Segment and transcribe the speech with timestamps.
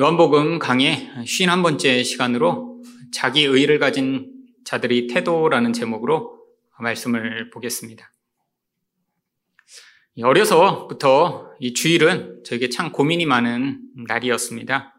[0.00, 2.82] 요한복음 강의 51번째 시간으로
[3.12, 4.32] 자기 의를 가진
[4.64, 6.42] 자들의 태도라는 제목으로
[6.78, 8.10] 말씀을 보겠습니다.
[10.22, 14.94] 어려서부터 이 주일은 저에게 참 고민이 많은 날이었습니다.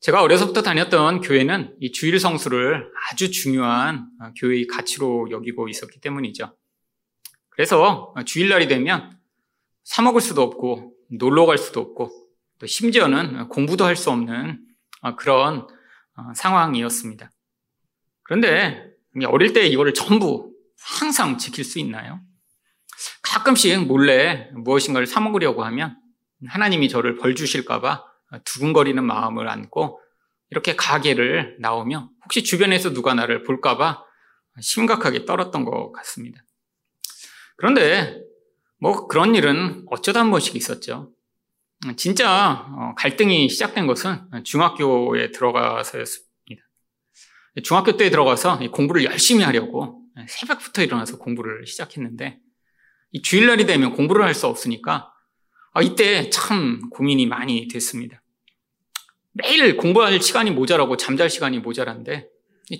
[0.00, 6.56] 제가 어려서부터 다녔던 교회는 이 주일 성수를 아주 중요한 교회의 가치로 여기고 있었기 때문이죠.
[7.50, 9.18] 그래서 주일날이 되면
[9.84, 12.21] 사먹을 수도 없고 놀러 갈 수도 없고
[12.62, 14.64] 또 심지어는 공부도 할 수 없는
[15.00, 15.66] 어, 그런
[16.14, 17.28] 어, 상황이었습니다.
[18.22, 18.88] 그런데
[19.26, 22.20] 어릴 때 이거를 전부 항상 지킬 수 있나요?
[23.20, 25.96] 가끔씩 몰래 무엇인가를 사먹으려고 하면
[26.46, 28.04] 하나님이 저를 벌 주실까봐
[28.44, 30.00] 두근거리는 마음을 안고
[30.50, 34.04] 이렇게 가게를 나오며 혹시 주변에서 누가 나를 볼까봐
[34.60, 36.44] 심각하게 떨었던 것 같습니다.
[37.56, 38.20] 그런데
[38.78, 41.12] 뭐 그런 일은 어쩌다 한 번씩 있었죠.
[41.96, 46.30] 진짜 어, 갈등이 시작된 것은 중학교에 들어가서였습니다.
[47.64, 52.38] 중학교 때 들어가서 공부를 열심히 하려고 새벽부터 일어나서 공부를 시작했는데
[53.22, 55.12] 주일날이 되면 공부를 할 수 없으니까
[55.74, 58.22] 아, 이때 참 고민이 많이 됐습니다.
[59.32, 62.28] 매일 공부할 시간이 모자라고 잠잘 시간이 모자란데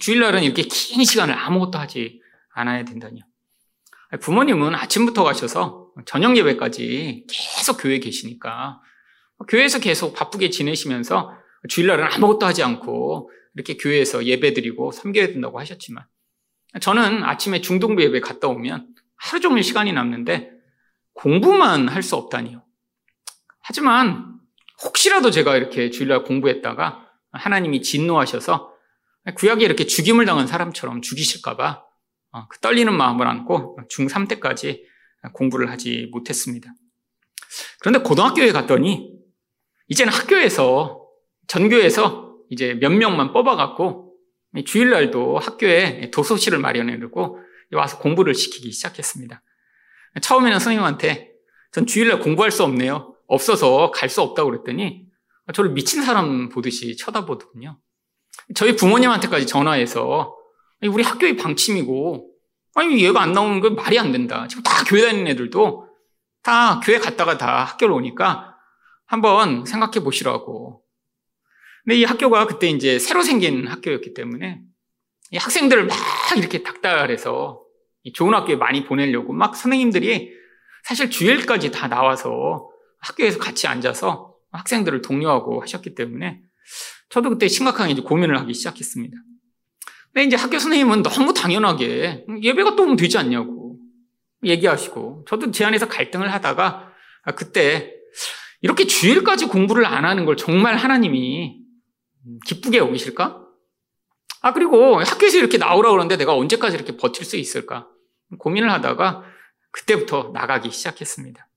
[0.00, 2.20] 주일날은 이렇게 긴 시간을 아무것도 하지
[2.54, 3.20] 않아야 된다뇨.
[4.20, 8.80] 부모님은 아침부터 가셔서 저녁 예배까지 계속 교회에 계시니까
[9.48, 11.32] 교회에서 계속 바쁘게 지내시면서
[11.68, 16.04] 주일날은 아무것도 하지 않고 이렇게 교회에서 예배 드리고 섬겨야 된다고 하셨지만
[16.80, 20.50] 저는 아침에 중동부 예배 갔다 오면 하루 종일 시간이 남는데
[21.14, 22.64] 공부만 할 수 없다니요.
[23.60, 24.40] 하지만
[24.84, 28.72] 혹시라도 제가 이렇게 주일날 공부했다가 하나님이 진노하셔서
[29.36, 31.84] 구약에 이렇게 죽임을 당한 사람처럼 죽이실까봐
[32.32, 34.84] 어, 그 떨리는 마음을 안고 중3 때까지
[35.34, 36.72] 공부를 하지 못했습니다.
[37.80, 39.11] 그런데 고등학교에 갔더니
[39.92, 41.06] 이제는 학교에서,
[41.48, 44.14] 전교에서 이제 몇 명만 뽑아갖고
[44.64, 47.38] 주일날도 학교에 도서실을 마련해두고
[47.72, 49.42] 와서 공부를 시키기 시작했습니다.
[50.22, 51.32] 처음에는 선생님한테
[51.72, 53.14] 전 주일날 공부할 수 없네요.
[53.26, 55.04] 없어서 갈 수 없다고 그랬더니
[55.52, 57.78] 저를 미친 사람 보듯이 쳐다보더군요.
[58.54, 60.34] 저희 부모님한테까지 전화해서
[60.88, 62.30] 우리 학교의 방침이고
[62.74, 64.48] 아니 얘가 안 나오는 건 말이 안 된다.
[64.48, 65.86] 지금 다 교회 다니는 애들도
[66.42, 68.51] 다 교회 갔다가 다 학교를 오니까
[69.12, 70.82] 한번 생각해 보시라고.
[71.84, 74.62] 근데 이 학교가 그때 이제 새로 생긴 학교였기 때문에
[75.32, 75.98] 이 학생들을 막
[76.38, 77.62] 이렇게 닥달해서
[78.14, 80.32] 좋은 학교에 많이 보내려고 막 선생님들이
[80.84, 82.70] 사실 주일까지 다 나와서
[83.00, 86.40] 학교에서 같이 앉아서 학생들을 독려하고 하셨기 때문에
[87.10, 89.14] 저도 그때 심각하게 이제 고민을 하기 시작했습니다.
[90.14, 93.78] 근데 이제 학교 선생님은 너무 당연하게 예배가 또 오면 되지 않냐고
[94.42, 96.94] 얘기하시고 저도 제 안에서 갈등을 하다가
[97.36, 97.92] 그때
[98.62, 101.60] 이렇게 주일까지 공부를 안 하는 걸 정말 하나님이
[102.46, 103.42] 기쁘게 여기실까?
[104.40, 107.88] 아, 그리고 학교에서 이렇게 나오라고 그러는데 내가 언제까지 이렇게 버틸 수 있을까?
[108.38, 109.24] 고민을 하다가
[109.72, 111.48] 그때부터 나가기 시작했습니다.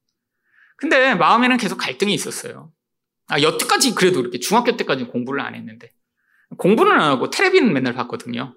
[0.78, 2.72] 근데 마음에는 계속 갈등이 있었어요.
[3.28, 5.92] 아, 여태까지 그래도 이렇게 중학교 때까지 공부를 안 했는데.
[6.58, 8.56] 공부는 안 하고 테레비는 맨날 봤거든요.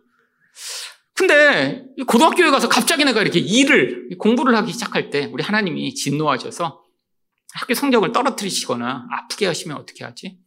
[1.14, 6.88] 근데 고등학교에 가서 갑자기 내가 이렇게 일을, 공부를 하기 시작할 때 우리 하나님이 진노하셔서
[7.54, 10.38] 학교 성적을 떨어뜨리시거나 아프게 하시면 어떻게 하지?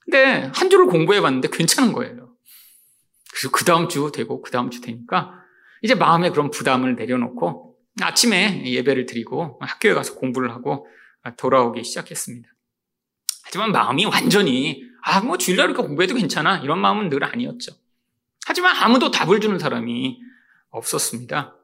[0.00, 2.34] 근데 한 주를 공부해 봤는데 괜찮은 거예요.
[3.30, 5.32] 그래서 그 다음 주 되고 그 다음 주 되니까
[5.82, 10.86] 이제 마음에 그런 부담을 내려놓고 아침에 예배를 드리고 학교에 가서 공부를 하고
[11.36, 12.48] 돌아오기 시작했습니다.
[13.44, 16.58] 하지만 마음이 완전히 아, 뭐 주일날이니까 공부해도 괜찮아.
[16.58, 17.72] 이런 마음은 늘 아니었죠.
[18.46, 20.18] 하지만 아무도 답을 주는 사람이
[20.70, 21.56] 없었습니다.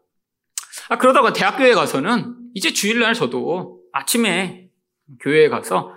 [0.89, 4.69] 아, 그러다가 대학교에 가서는 이제 주일날 저도 아침에
[5.21, 5.95] 교회에 가서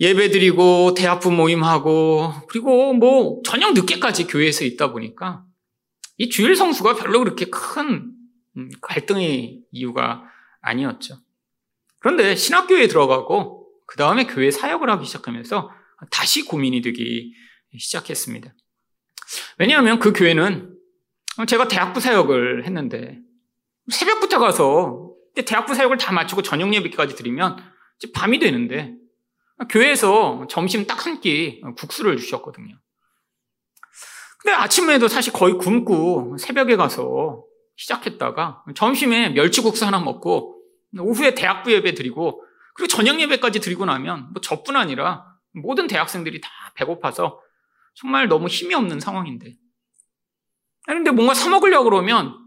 [0.00, 5.44] 예배 드리고 대학부 모임하고 그리고 뭐 저녁 늦게까지 교회에서 있다 보니까
[6.18, 8.12] 이 주일 성수가 별로 그렇게 큰
[8.56, 10.24] 음, 갈등의 이유가
[10.60, 11.16] 아니었죠.
[12.00, 15.70] 그런데 신학교에 들어가고 그 다음에 교회 사역을 하기 시작하면서
[16.10, 17.32] 다시 고민이 되기
[17.76, 18.54] 시작했습니다.
[19.58, 20.74] 왜냐하면 그 교회는
[21.46, 23.18] 제가 대학부 사역을 했는데
[23.90, 25.07] 새벽부터 가서
[25.44, 27.58] 대학부 사역을 다 마치고 저녁 예배까지 드리면
[27.98, 28.94] 이제 밤이 되는데
[29.70, 32.78] 교회에서 점심 딱 한 끼 국수를 주셨거든요.
[34.38, 37.44] 근데 아침에도 사실 거의 굶고 새벽에 가서
[37.76, 40.62] 시작했다가 점심에 멸치국수 하나 먹고
[40.98, 42.44] 오후에 대학부 예배 드리고
[42.74, 47.40] 그리고 저녁 예배까지 드리고 나면 뭐 저뿐 아니라 모든 대학생들이 다 배고파서
[47.94, 49.54] 정말 너무 힘이 없는 상황인데.
[50.86, 52.38] 그런데 뭔가 사먹으려고 그러면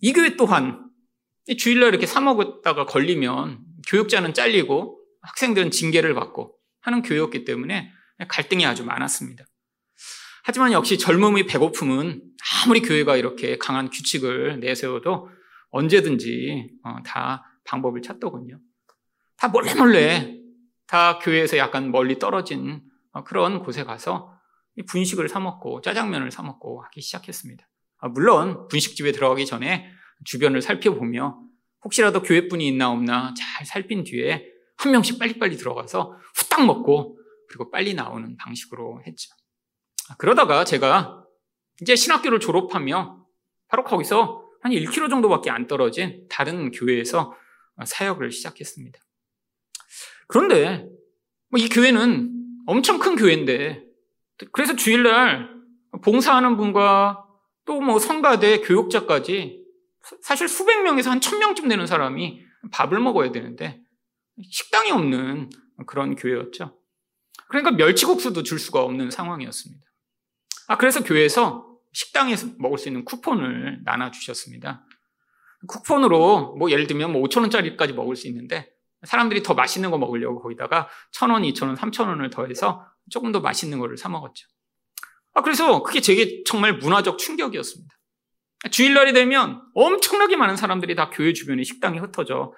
[0.00, 0.87] 이 교회 또한
[1.56, 7.90] 주일날 이렇게 사 먹었다가 걸리면 교육자는 잘리고 학생들은 징계를 받고 하는 교회였기 때문에
[8.28, 9.44] 갈등이 아주 많았습니다.
[10.44, 12.22] 하지만 역시 젊음의 배고픔은
[12.64, 15.28] 아무리 교회가 이렇게 강한 규칙을 내세워도
[15.70, 18.58] 언제든지 어, 다 방법을 찾더군요.
[19.36, 20.38] 다 몰래 몰래
[20.86, 22.80] 다 교회에서 약간 멀리 떨어진
[23.12, 24.34] 어, 그런 곳에 가서
[24.86, 27.68] 분식을 사 먹고 짜장면을 사 먹고 하기 시작했습니다.
[27.98, 29.90] 아, 물론 분식집에 들어가기 전에
[30.24, 31.40] 주변을 살펴보며
[31.84, 37.18] 혹시라도 교회분이 있나 없나 잘 살핀 뒤에 한 명씩 빨리빨리 들어가서 후딱 먹고
[37.48, 39.34] 그리고 빨리 나오는 방식으로 했죠.
[40.10, 41.24] 아, 그러다가 제가
[41.80, 43.24] 이제 신학교를 졸업하며
[43.68, 47.34] 바로 거기서 한 1km 정도밖에 안 떨어진 다른 교회에서
[47.84, 48.98] 사역을 시작했습니다.
[50.26, 50.86] 그런데
[51.50, 52.34] 뭐이 교회는
[52.66, 53.84] 엄청 큰 교회인데
[54.52, 55.48] 그래서 주일날
[56.02, 57.24] 봉사하는 분과
[57.64, 59.57] 또 뭐 성가대 교육자까지
[60.22, 62.40] 사실 수백 명에서 한 천 명쯤 되는 사람이
[62.72, 63.80] 밥을 먹어야 되는데
[64.50, 65.50] 식당이 없는
[65.86, 66.76] 그런 교회였죠.
[67.48, 69.84] 그러니까 멸치국수도 줄 수가 없는 상황이었습니다.
[70.68, 74.84] 아, 그래서 교회에서 식당에서 먹을 수 있는 쿠폰을 나눠주셨습니다.
[75.66, 78.70] 쿠폰으로 뭐 예를 들면 뭐 5천원짜리까지 먹을 수 있는데
[79.06, 84.08] 사람들이 더 맛있는 거 먹으려고 거기다가 1,000원, 2,000원, 3,000원을 더해서 조금 더 맛있는 거를 사
[84.08, 84.46] 먹었죠.
[85.34, 87.97] 아, 그래서 그게 제게 정말 문화적 충격이었습니다.
[88.70, 92.52] 주일날이 되면 엄청나게 많은 사람들이 다 교회 주변에 식당에 흩어져.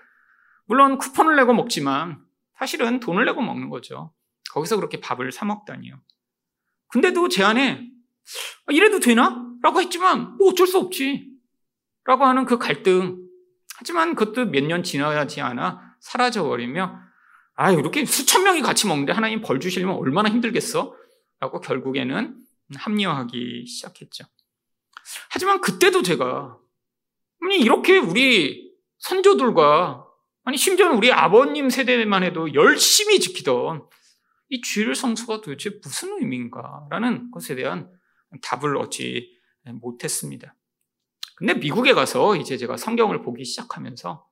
[0.66, 2.18] 물론 쿠폰을 내고 먹지만
[2.58, 4.12] 사실은 돈을 내고 먹는 거죠.
[4.52, 6.00] 거기서 그렇게 밥을 사 먹다니요.
[6.88, 7.86] 근데도 제 안에
[8.66, 9.46] 아, 이래도 되나?
[9.62, 11.28] 라고 했지만 뭐 어쩔 수 없지.
[12.04, 13.18] 라고 하는 그 갈등.
[13.76, 16.98] 하지만 그것도 몇 년 지나지 않아 사라져버리며
[17.54, 20.94] 아, 이렇게 수천 명이 같이 먹는데 하나님 벌 주시려면 얼마나 힘들겠어?
[21.40, 22.36] 라고 결국에는
[22.74, 24.24] 합리화하기 시작했죠.
[25.30, 26.58] 하지만 그때도 제가
[27.42, 30.06] 아니 이렇게 우리 선조들과
[30.44, 33.86] 아니 심지어는 우리 아버님 세대만 해도 열심히 지키던
[34.48, 37.90] 이 주일 성수가 도대체 무슨 의미인가라는 것에 대한
[38.42, 39.38] 답을 얻지
[39.80, 40.54] 못했습니다.
[41.36, 44.26] 근데 미국에 가서 이제 제가 성경을 보기 시작하면서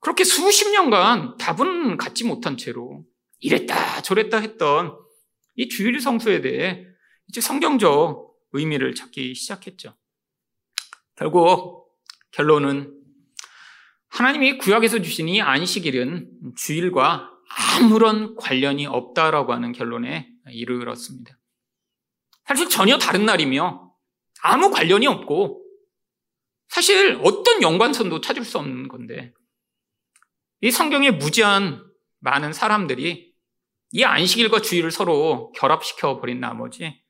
[0.00, 3.04] 그렇게 수십 년간 답은 갖지 못한 채로
[3.38, 4.98] 이랬다 저랬다 했던
[5.54, 6.84] 이 주일 성수에 대해
[7.28, 9.96] 이제 성경적 의미를 찾기 시작했죠.
[11.16, 11.88] 결국
[12.30, 12.94] 결론은
[14.08, 17.30] 하나님이 구약에서 주신 이 안식일은 주일과
[17.76, 21.38] 아무런 관련이 없다라고 하는 결론에 이르렀습니다.
[22.44, 23.92] 사실 전혀 다른 날이며
[24.42, 25.64] 아무 관련이 없고
[26.68, 29.34] 사실 어떤 연관선도 찾을 수 없는 건데
[30.60, 31.84] 이 성경에 무지한
[32.20, 33.34] 많은 사람들이
[33.92, 37.02] 이 안식일과 주일을 서로 결합시켜 버린 나머지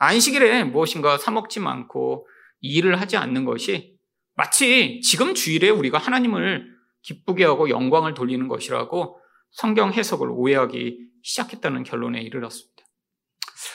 [0.00, 2.26] 안식일에 무엇인가 사먹지 않고
[2.60, 3.96] 일을 하지 않는 것이
[4.34, 6.66] 마치 지금 주일에 우리가 하나님을
[7.02, 9.20] 기쁘게 하고 영광을 돌리는 것이라고
[9.52, 12.82] 성경 해석을 오해하기 시작했다는 결론에 이르렀습니다.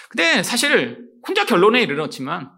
[0.10, 2.51] 근데 사실 혼자 결론에 이르렀지만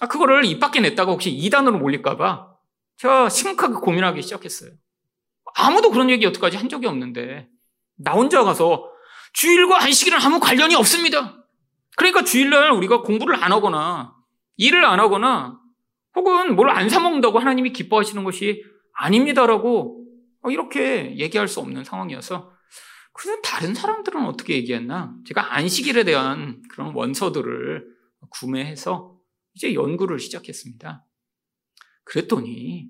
[0.00, 2.48] 아, 그거를 입 밖에 냈다가 혹시 이단으로 몰릴까봐
[2.98, 4.70] 제가 심각하게 고민하기 시작했어요.
[5.56, 7.48] 아무도 그런 얘기 여태까지 한 적이 없는데
[7.96, 8.88] 나 혼자 가서
[9.32, 11.39] 주일과 안식일은 아무 관련이 없습니다.
[12.00, 14.16] 그러니까 주일날 우리가 공부를 안 하거나
[14.56, 15.60] 일을 안 하거나
[16.16, 18.64] 혹은 뭘 안 사먹는다고 하나님이 기뻐하시는 것이
[18.94, 20.02] 아닙니다라고
[20.48, 22.50] 이렇게 얘기할 수 없는 상황이어서
[23.12, 25.14] 그래서 다른 사람들은 어떻게 얘기했나?
[25.26, 27.86] 제가 안식일에 대한 그런 원서들을
[28.30, 29.18] 구매해서
[29.52, 31.04] 이제 연구를 시작했습니다.
[32.04, 32.88] 그랬더니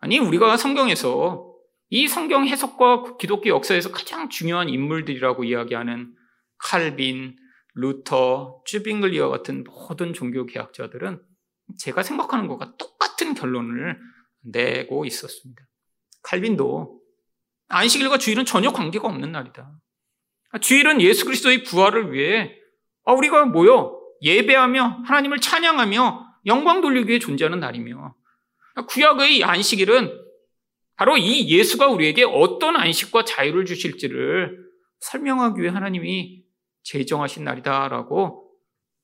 [0.00, 1.52] 아니 우리가 성경에서
[1.90, 6.14] 이 성경 해석과 기독교 역사에서 가장 중요한 인물들이라고 이야기하는
[6.56, 7.36] 칼빈,
[7.80, 11.22] 루터, 쭈빙글리와 같은 모든 종교 개혁자들은
[11.78, 13.96] 제가 생각하는 것과 똑같은 결론을
[14.42, 15.62] 내고 있었습니다.
[16.22, 17.00] 칼빈도
[17.68, 19.70] 안식일과 주일은 전혀 관계가 없는 날이다.
[20.60, 22.58] 주일은 예수 그리스도의 부활을 위해
[23.04, 28.14] 아, 우리가 모여 예배하며 하나님을 찬양하며 영광 돌리기 위해 존재하는 날이며
[28.88, 30.10] 구약의 안식일은
[30.96, 34.66] 바로 이 예수가 우리에게 어떤 안식과 자유를 주실지를
[34.98, 36.47] 설명하기 위해 하나님이
[36.88, 38.50] 제정하신 날이다라고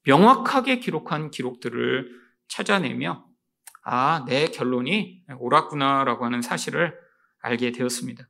[0.06, 2.10] 명확하게 기록한 기록들을
[2.48, 3.26] 찾아내며
[3.84, 6.94] 아, 내 결론이 옳았구나라고 하는 사실을
[7.40, 8.28] 알게 되었습니다.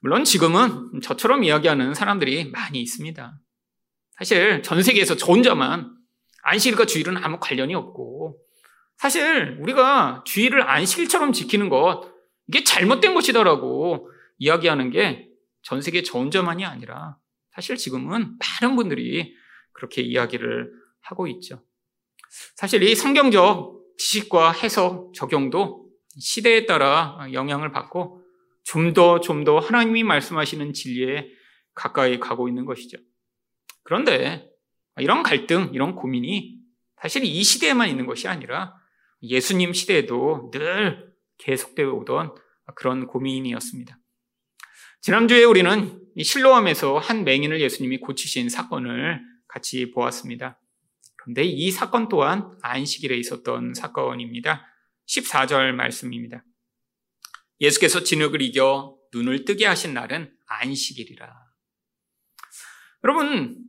[0.00, 3.38] 물론 지금은 저처럼 이야기하는 사람들이 많이 있습니다.
[4.16, 5.94] 사실 전 세계에서 저 혼자만
[6.42, 8.38] 안식일과 주일은 아무 관련이 없고
[8.96, 12.12] 사실 우리가 주일을 안식일처럼 지키는 것
[12.46, 17.16] 이게 잘못된 것이다라고 이야기하는 게 전 세계 저 혼자만이 아니라
[17.54, 19.34] 사실 지금은 많은 분들이
[19.72, 21.62] 그렇게 이야기를 하고 있죠.
[22.56, 28.22] 사실 이 성경적 지식과 해석, 적용도 시대에 따라 영향을 받고
[28.64, 31.28] 좀 더, 좀 더 하나님이 말씀하시는 진리에
[31.74, 32.96] 가까이 가고 있는 것이죠.
[33.82, 34.48] 그런데
[34.98, 36.58] 이런 갈등, 이런 고민이
[37.00, 38.74] 사실 이 시대에만 있는 것이 아니라
[39.22, 42.34] 예수님 시대에도 늘 계속되어 오던
[42.74, 43.98] 그런 고민이었습니다.
[45.04, 50.58] 지난주에 우리는 실로암에서 한 맹인을 예수님이 고치신 사건을 같이 보았습니다.
[51.16, 54.64] 그런데 이 사건 또한 안식일에 있었던 사건입니다.
[55.06, 56.42] 14절 말씀입니다.
[57.60, 61.30] 예수께서 진흙을 이겨 눈을 뜨게 하신 날은 안식일이라.
[63.04, 63.62] 여러분,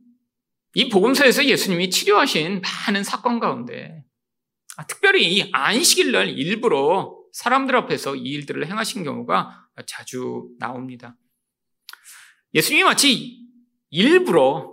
[0.72, 4.06] 이 복음서에서 예수님이 치료하신 많은 사건 가운데
[4.88, 11.14] 특별히 이 안식일 날 일부러 사람들 앞에서 이 일들을 행하신 경우가 자주 나옵니다.
[12.54, 13.46] 예수님이 마치
[13.90, 14.72] 일부러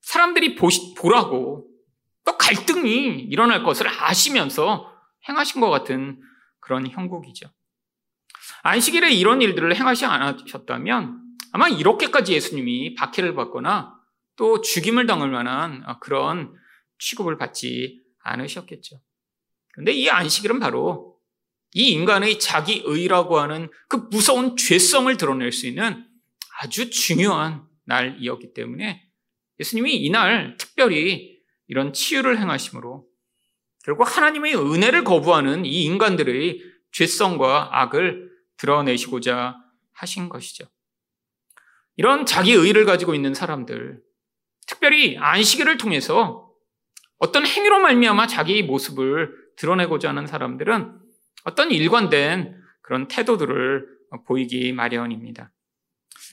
[0.00, 1.68] 사람들이 보시, 보라고
[2.24, 4.92] 또 갈등이 일어날 것을 아시면서
[5.28, 6.20] 행하신 것 같은
[6.60, 7.48] 그런 형국이죠.
[8.62, 11.20] 안식일에 이런 일들을 행하지 않으셨다면
[11.52, 13.94] 아마 이렇게까지 예수님이 박해를 받거나
[14.36, 16.54] 또 죽임을 당할 만한 그런
[16.98, 19.00] 취급을 받지 않으셨겠죠.
[19.72, 21.18] 그런데 이 안식일은 바로
[21.74, 26.06] 이 인간의 자기 의라고 하는 그 무서운 죄성을 드러낼 수 있는
[26.62, 29.04] 아주 중요한 날이었기 때문에
[29.58, 33.04] 예수님이 이날 특별히 이런 치유를 행하심으로
[33.84, 36.60] 결국 하나님의 은혜를 거부하는 이 인간들의
[36.92, 39.56] 죄성과 악을 드러내시고자
[39.92, 40.66] 하신 것이죠.
[41.96, 44.00] 이런 자기 의를 가지고 있는 사람들,
[44.68, 46.48] 특별히 안식일을 통해서
[47.18, 50.96] 어떤 행위로 말미암아 자기 모습을 드러내고자 하는 사람들은
[51.44, 53.88] 어떤 일관된 그런 태도들을
[54.26, 55.52] 보이기 마련입니다.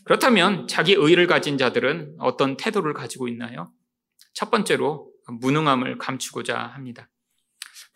[0.04, 3.72] 그렇다면 자기 의를 가진 자들은 어떤 태도를 가지고 있나요?
[4.34, 7.10] 첫 번째로 무능함을 감추고자 합니다.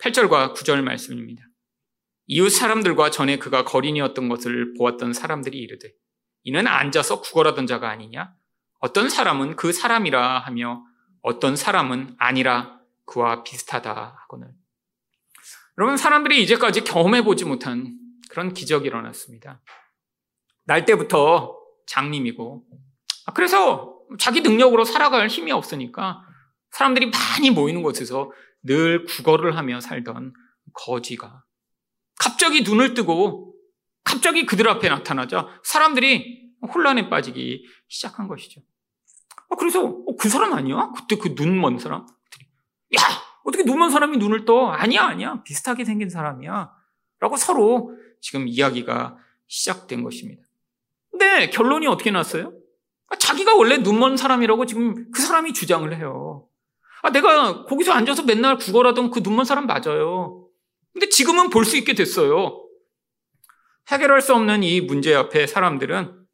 [0.00, 1.42] 8절과 9절 말씀입니다.
[2.26, 5.92] 이웃 사람들과 전에 그가 거린이었던 것을 보았던 사람들이 이르되
[6.42, 8.34] 이는 앉아서 구걸하던 자가 아니냐?
[8.80, 10.84] 어떤 사람은 그 사람이라 하며
[11.22, 14.52] 어떤 사람은 아니라 그와 비슷하다 하거늘.
[15.78, 17.98] 여러분 사람들이 이제까지 경험해 보지 못한
[18.30, 19.60] 그런 기적이 일어났습니다.
[20.66, 22.64] 날 때부터 장님이고
[23.26, 26.20] 아, 그래서 자기 능력으로 살아갈 힘이 없으니까
[26.70, 28.30] 사람들이 많이 모이는 곳에서
[28.62, 30.32] 늘 구걸을 하며 살던
[30.72, 31.44] 거지가
[32.18, 33.54] 갑자기 눈을 뜨고
[34.02, 38.60] 갑자기 그들 앞에 나타나자 사람들이 혼란에 빠지기 시작한 것이죠.
[39.50, 40.90] 아, 그래서 어, 그 사람 아니야?
[40.96, 42.02] 그때 그 눈 먼 사람?
[42.02, 43.00] 야
[43.44, 44.68] 어떻게 눈 먼 사람이 눈을 떠?
[44.70, 46.72] 아니야 아니야 비슷하게 생긴 사람이야.
[47.20, 50.42] 라고 서로 지금 이야기가 시작된 것입니다.
[51.14, 52.52] 근데 결론이 어떻게 났어요?
[53.08, 56.48] 아, 자기가 원래 눈먼 사람이라고 지금 그 사람이 주장을 해요.
[57.02, 60.48] 아, 내가 거기서 앉아서 맨날 구걸하던 그 눈먼 사람 맞아요.
[60.92, 62.60] 근데 지금은 볼 수 있게 됐어요.
[63.88, 66.26] 해결할 수 없는 이 문제 앞에 사람들은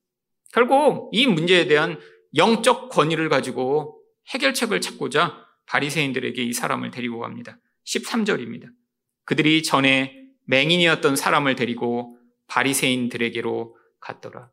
[0.54, 2.00] 결국 이 문제에 대한
[2.36, 7.58] 영적 권위를 가지고 해결책을 찾고자 바리새인들에게 이 사람을 데리고 갑니다.
[7.86, 8.68] 13절입니다.
[9.24, 14.50] 그들이 전에 맹인이었던 사람을 데리고 바리새인들에게로 갔더라.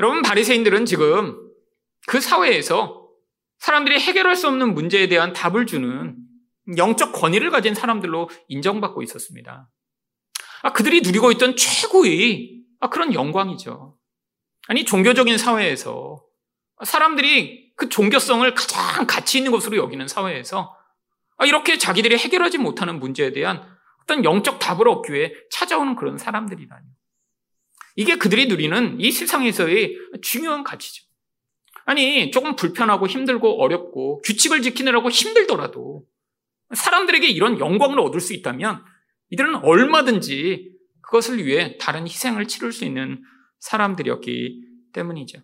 [0.00, 1.36] 여러분 바리새인들은 지금
[2.06, 3.08] 그 사회에서
[3.58, 6.16] 사람들이 해결할 수 없는 문제에 대한 답을 주는
[6.76, 9.68] 영적 권위를 가진 사람들로 인정받고 있었습니다.
[10.62, 13.98] 아, 그들이 누리고 있던 최고의 아, 그런 영광이죠.
[14.66, 16.24] 아니 종교적인 사회에서
[16.84, 20.76] 사람들이 그 종교성을 가장 가치 있는 것으로 여기는 사회에서
[21.36, 23.62] 아, 이렇게 자기들이 해결하지 못하는 문제에 대한
[24.02, 26.86] 어떤 영적 답을 얻기 위해 찾아오는 그런 사람들이라니.
[27.96, 31.04] 이게 그들이 누리는 이 세상에서의 중요한 가치죠.
[31.86, 36.04] 아니, 조금 불편하고 힘들고 어렵고 규칙을 지키느라고 힘들더라도
[36.74, 38.82] 사람들에게 이런 영광을 얻을 수 있다면
[39.30, 40.72] 이들은 얼마든지
[41.02, 43.22] 그것을 위해 다른 희생을 치를 수 있는
[43.60, 45.40] 사람들이었기 때문이죠.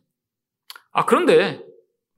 [0.93, 1.63] 아, 그런데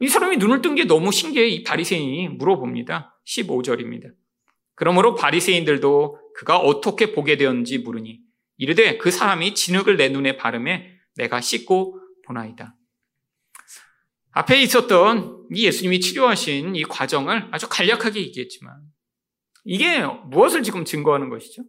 [0.01, 3.21] 이 사람이 눈을 뜬 게 너무 신기해 이 바리새인이 물어봅니다.
[3.27, 4.12] 15절입니다.
[4.75, 8.21] 그러므로 바리새인들도 그가 어떻게 보게 되었는지 물으니
[8.62, 12.76] 이르되 그 사람이 진흙을 내 눈에 바르매 내가 씻고 보나이다.
[14.31, 18.81] 앞에 있었던 이 예수님이 치료하신 이 과정을 아주 간략하게 얘기했지만
[19.64, 21.64] 이게 무엇을 지금 증거하는 것이죠?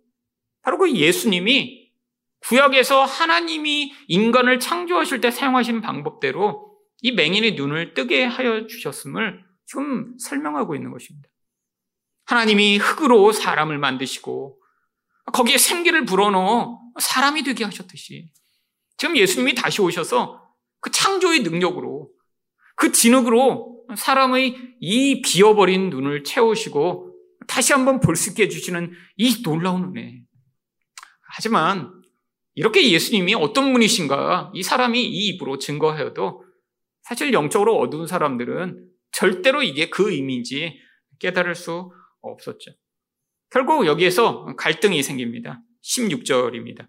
[0.62, 1.92] 바로 그 예수님이
[2.42, 10.76] 구약에서 하나님이 인간을 창조하실 때 사용하신 방법대로 이 맹인의 눈을 뜨게 하여 주셨음을 지금 설명하고
[10.76, 11.28] 있는 것입니다.
[12.26, 14.63] 하나님이 흙으로 사람을 만드시고
[15.32, 18.30] 거기에 생기를 불어넣어 사람이 되게 하셨듯이
[18.98, 20.42] 지금 예수님이 다시 오셔서
[20.80, 22.10] 그 창조의 능력으로
[22.76, 27.12] 그 진흙으로 사람의 이 비어버린 눈을 채우시고
[27.48, 30.22] 다시 한번 볼 수 있게 해주시는 이 놀라운 은혜.
[31.36, 31.92] 하지만
[32.56, 36.44] 이렇게 예수님이 어떤 분이신가 이 사람이 이 입으로 증거하여도
[37.02, 40.80] 사실 영적으로 어두운 사람들은 절대로 이게 그 의미인지
[41.20, 42.72] 깨달을 수 없었죠.
[43.54, 45.62] 결국 여기에서 갈등이 생깁니다.
[45.84, 46.88] 16절입니다.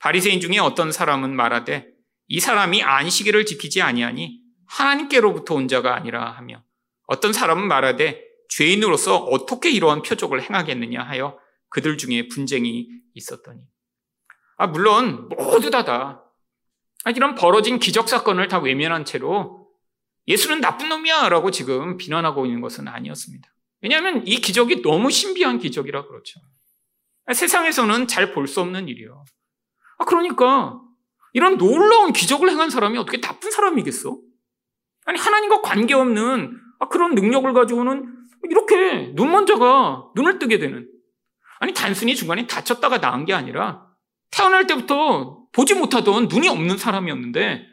[0.00, 1.86] 바리새인 중에 어떤 사람은 말하되
[2.26, 6.64] 이 사람이 안식일을 지키지 아니하니 하나님께로부터 온 자가 아니라 하며
[7.06, 13.60] 어떤 사람은 말하되 죄인으로서 어떻게 이러한 표적을 행하겠느냐 하여 그들 중에 분쟁이 있었더니
[14.56, 16.24] 아 물론 모두 다다
[17.04, 19.68] 아, 이런 벌어진 기적 사건을 다 외면한 채로
[20.26, 23.53] 예수는 나쁜 놈이야라고 지금 비난하고 있는 것은 아니었습니다.
[23.84, 26.40] 왜냐하면 이 기적이 너무 신비한 기적이라 그렇죠.
[27.26, 29.22] 아, 세상에서는 잘 볼 수 없는 일이요.
[29.98, 30.80] 아, 그러니까
[31.34, 34.18] 이런 놀라운 기적을 행한 사람이 어떻게 나쁜 사람이겠어?
[35.04, 38.10] 아니 하나님과 관계없는 아, 그런 능력을 가지고는
[38.48, 40.88] 이렇게 눈먼자가 눈을 뜨게 되는
[41.60, 43.86] 아니 단순히 중간에 다쳤다가 나은 게 아니라
[44.30, 47.66] 태어날 때부터 보지 못하던 눈이 없는 사람이었는데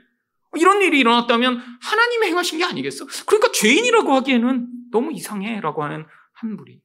[0.57, 3.05] 이런 일이 일어났다면 하나님이 행하신 게 아니겠어?
[3.25, 6.81] 그러니까 죄인이라고 하기에는 너무 이상해 라고 하는 한 무리.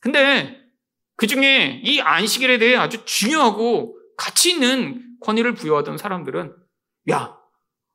[0.00, 0.60] 근데
[1.16, 6.54] 그 중에 이 안식일에 대해 아주 중요하고 가치 있는 권위를 부여하던 사람들은
[7.10, 7.36] 야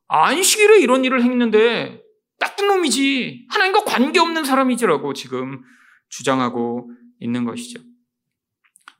[0.08, 2.02] 안식일에 이런 일을 했는데
[2.38, 5.62] 나쁜 놈이지 하나님과 관계없는 사람이지라고 지금
[6.08, 7.80] 주장하고 있는 것이죠.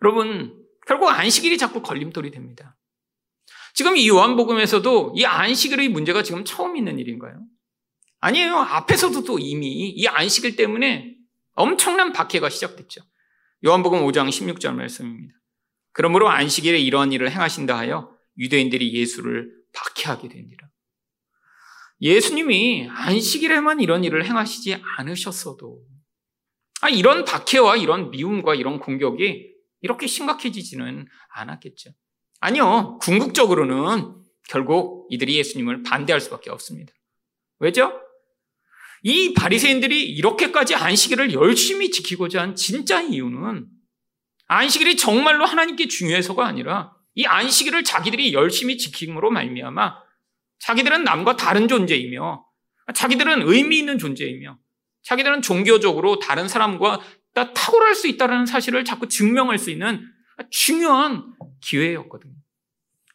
[0.03, 2.77] 여러분 결국 안식일이 자꾸 걸림돌이 됩니다.
[3.75, 7.45] 지금 이 요한복음에서도 이 안식일의 문제가 지금 처음 있는 일인가요?
[8.21, 8.57] 아니에요.
[8.57, 11.17] 앞에서도 또 이미 이 안식일 때문에
[11.55, 13.03] 엄청난 박해가 시작됐죠.
[13.65, 15.35] 요한복음 5장 16절 말씀입니다.
[15.93, 20.69] 그러므로 안식일에 이러한 일을 행하신다 하여 유대인들이 예수를 박해하게 되니라.
[22.01, 25.83] 예수님이 안식일에만 이런 일을 행하시지 않으셨어도
[26.83, 31.91] 아, 이런 박해와 이런 미움과 이런 공격이 이렇게 심각해지지는 않았겠죠.
[32.41, 32.99] 아니요.
[33.01, 34.15] 궁극적으로는
[34.49, 36.93] 결국 이들이 예수님을 반대할 수밖에 없습니다.
[37.59, 38.06] 왜죠?
[39.09, 43.69] 이 바리새인들이 이렇게까지 안식일을 열심히 지키고자 한 진짜 이유는
[44.49, 49.95] 안식일이 정말로 하나님께 중요해서가 아니라 이 안식일을 자기들이 열심히 지킴으로 말미암아
[50.59, 52.45] 자기들은 남과 다른 존재이며
[52.97, 54.59] 자기들은 의미 있는 존재이며
[55.05, 57.01] 자기들은 종교적으로 다른 사람과
[57.33, 60.05] 탁월할 수 있다는 사실을 자꾸 증명할 수 있는
[60.51, 62.35] 중요한 기회였거든요.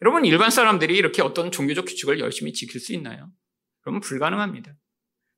[0.04, 3.30] 여러분 일반 사람들이 이렇게 어떤 종교적 규칙을 열심히 지킬 수 있나요?
[3.82, 4.74] 그러면 불가능합니다.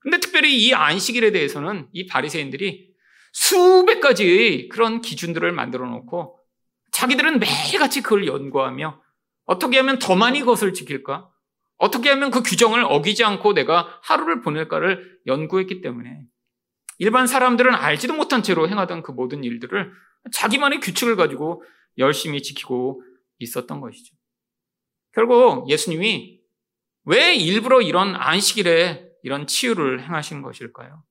[0.03, 2.93] 근데 특별히 이 안식일에 대해서는 이 바리새인들이
[3.31, 6.39] 수백 가지의 그런 기준들을 만들어 놓고
[6.91, 9.01] 자기들은 매일같이 그걸 연구하며
[9.45, 11.29] 어떻게 하면 더 많이 그것을 지킬까?
[11.77, 16.21] 어떻게 하면 그 규정을 어기지 않고 내가 하루를 보낼까를 연구했기 때문에
[16.99, 19.91] 일반 사람들은 알지도 못한 채로 행하던 그 모든 일들을
[20.31, 21.63] 자기만의 규칙을 가지고
[21.97, 23.03] 열심히 지키고
[23.39, 24.15] 있었던 것이죠.
[25.13, 26.39] 결국 예수님이
[27.05, 31.03] 왜 일부러 이런 안식일에 이런 치유를 행하신 것일까요?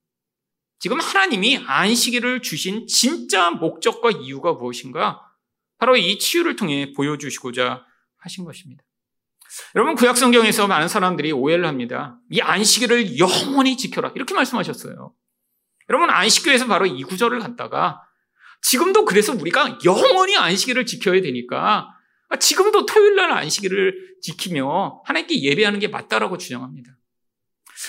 [0.79, 5.23] 지금 하나님이 안식일을 주신 진짜 목적과 이유가 무엇인가?
[5.79, 7.85] 바로 이 치유를 통해 보여주시고자
[8.19, 8.85] 하신 것입니다.
[9.75, 12.19] 여러분 구약 성경에서 많은 사람들이 오해를 합니다.
[12.31, 15.15] 이 안식일을 영원히 지켜라 이렇게 말씀하셨어요.
[15.91, 18.03] 여러분 안식교에서 바로 이 구절을 갖다가
[18.63, 21.89] 지금도 그래서 우리가 영원히 안식일을 지켜야 되니까
[22.41, 26.97] 지금도 토요일 날 안식일을 지키며 하나님께 예배하는 게 맞다라고 주장합니다.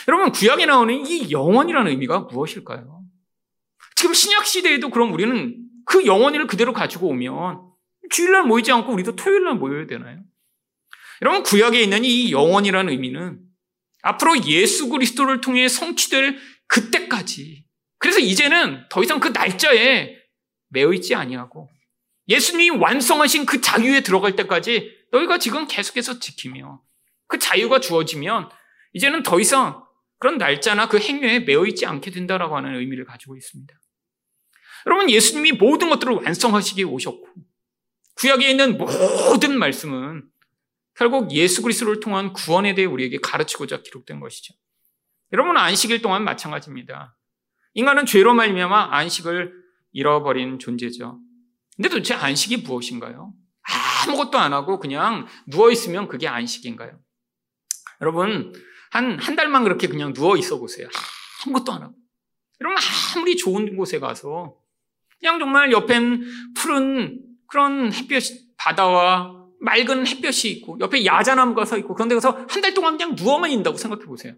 [0.08, 3.03] 여러분 구약에 나오는 이 영원이라는 의미가 무엇일까요?
[3.95, 7.62] 지금 신약 시대에도 그럼 우리는 그 영원히를 그대로 가지고 오면
[8.10, 10.19] 주일날 모이지 않고 우리도 토요일날 모여야 되나요?
[11.21, 13.39] 여러분 구약에 있는 이 영원이라는 의미는
[14.01, 17.65] 앞으로 예수 그리스도를 통해 성취될 그때까지
[17.97, 20.17] 그래서 이제는 더 이상 그 날짜에
[20.69, 21.69] 매여 있지 아니하고
[22.27, 26.82] 예수님이 완성하신 그 자유에 들어갈 때까지 너희가 지금 계속해서 지키며
[27.27, 28.49] 그 자유가 주어지면
[28.93, 29.84] 이제는 더 이상
[30.19, 33.73] 그런 날짜나 그 행위에 매여 있지 않게 된다라고 하는 의미를 가지고 있습니다.
[34.86, 37.27] 여러분 예수님이 모든 것들을 완성하시기 오셨고
[38.15, 40.23] 구약에 있는 모든 말씀은
[40.95, 44.53] 결국 예수 그리스도를 통한 구원에 대해 우리에게 가르치고자 기록된 것이죠.
[45.32, 47.17] 여러분 안식일 동안 마찬가지입니다.
[47.73, 49.51] 인간은 죄로 말미암아 안식을
[49.91, 51.19] 잃어버린 존재죠.
[51.75, 53.34] 근데 도대체 안식이 무엇인가요?
[54.03, 56.99] 아무것도 안 하고 그냥 누워 있으면 그게 안식인가요?
[58.01, 58.53] 여러분
[58.93, 60.88] 한 한 달만 그렇게 그냥 누워 있어 보세요.
[61.45, 61.95] 아무것도 안 하고.
[62.62, 62.77] 여러분
[63.15, 64.56] 아무리 좋은 곳에 가서
[65.19, 66.23] 그냥 정말 옆엔
[66.56, 68.21] 푸른 그런 햇볕
[68.58, 73.15] 바다와 맑은 햇볕이 있고 옆에 야자나무가 서 있고 그런 데 가서 한 달 동안 그냥
[73.15, 74.36] 누워만 있다고 생각해 보세요.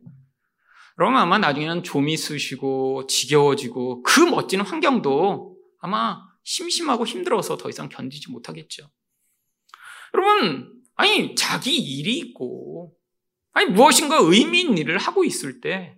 [0.96, 8.32] 그러면 아마 나중에는 좀이 쑤시고 지겨워지고 그 멋진 환경도 아마 심심하고 힘들어서 더 이상 견디지
[8.32, 8.90] 못하겠죠.
[10.14, 12.94] 여러분, 아니, 자기 일이 있고,
[13.56, 15.96] 아니, 무엇인가 의미 있는 일을 하고 있을 때,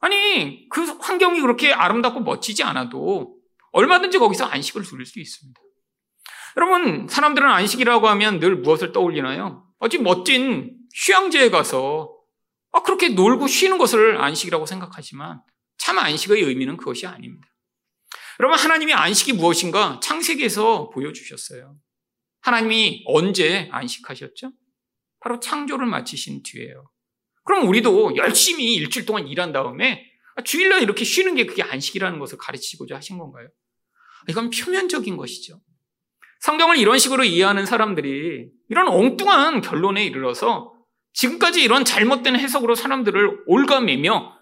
[0.00, 3.36] 아니, 그 환경이 그렇게 아름답고 멋지지 않아도
[3.70, 5.60] 얼마든지 거기서 안식을 누릴 수 있습니다.
[6.56, 9.64] 여러분, 사람들은 안식이라고 하면 늘 무엇을 떠올리나요?
[9.78, 12.12] 어찌 멋진 휴양지에 가서
[12.72, 15.40] 아, 그렇게 놀고 쉬는 것을 안식이라고 생각하지만
[15.78, 17.46] 참 안식의 의미는 그것이 아닙니다.
[18.40, 21.76] 여러분, 하나님이 안식이 무엇인가 창세기에서 보여주셨어요.
[22.40, 24.50] 하나님이 언제 안식하셨죠?
[25.24, 26.84] 바로 창조를 마치신 뒤에요.
[27.44, 30.04] 그럼 우리도 열심히 일주일 동안 일한 다음에
[30.44, 33.48] 주일날 이렇게 쉬는 게 그게 안식이라는 것을 가르치고자 하신 건가요?
[34.28, 35.60] 이건 표면적인 것이죠.
[36.40, 40.74] 성경을 이런 식으로 이해하는 사람들이 이런 엉뚱한 결론에 이르러서
[41.14, 44.38] 지금까지 이런 잘못된 해석으로 사람들을 올가매며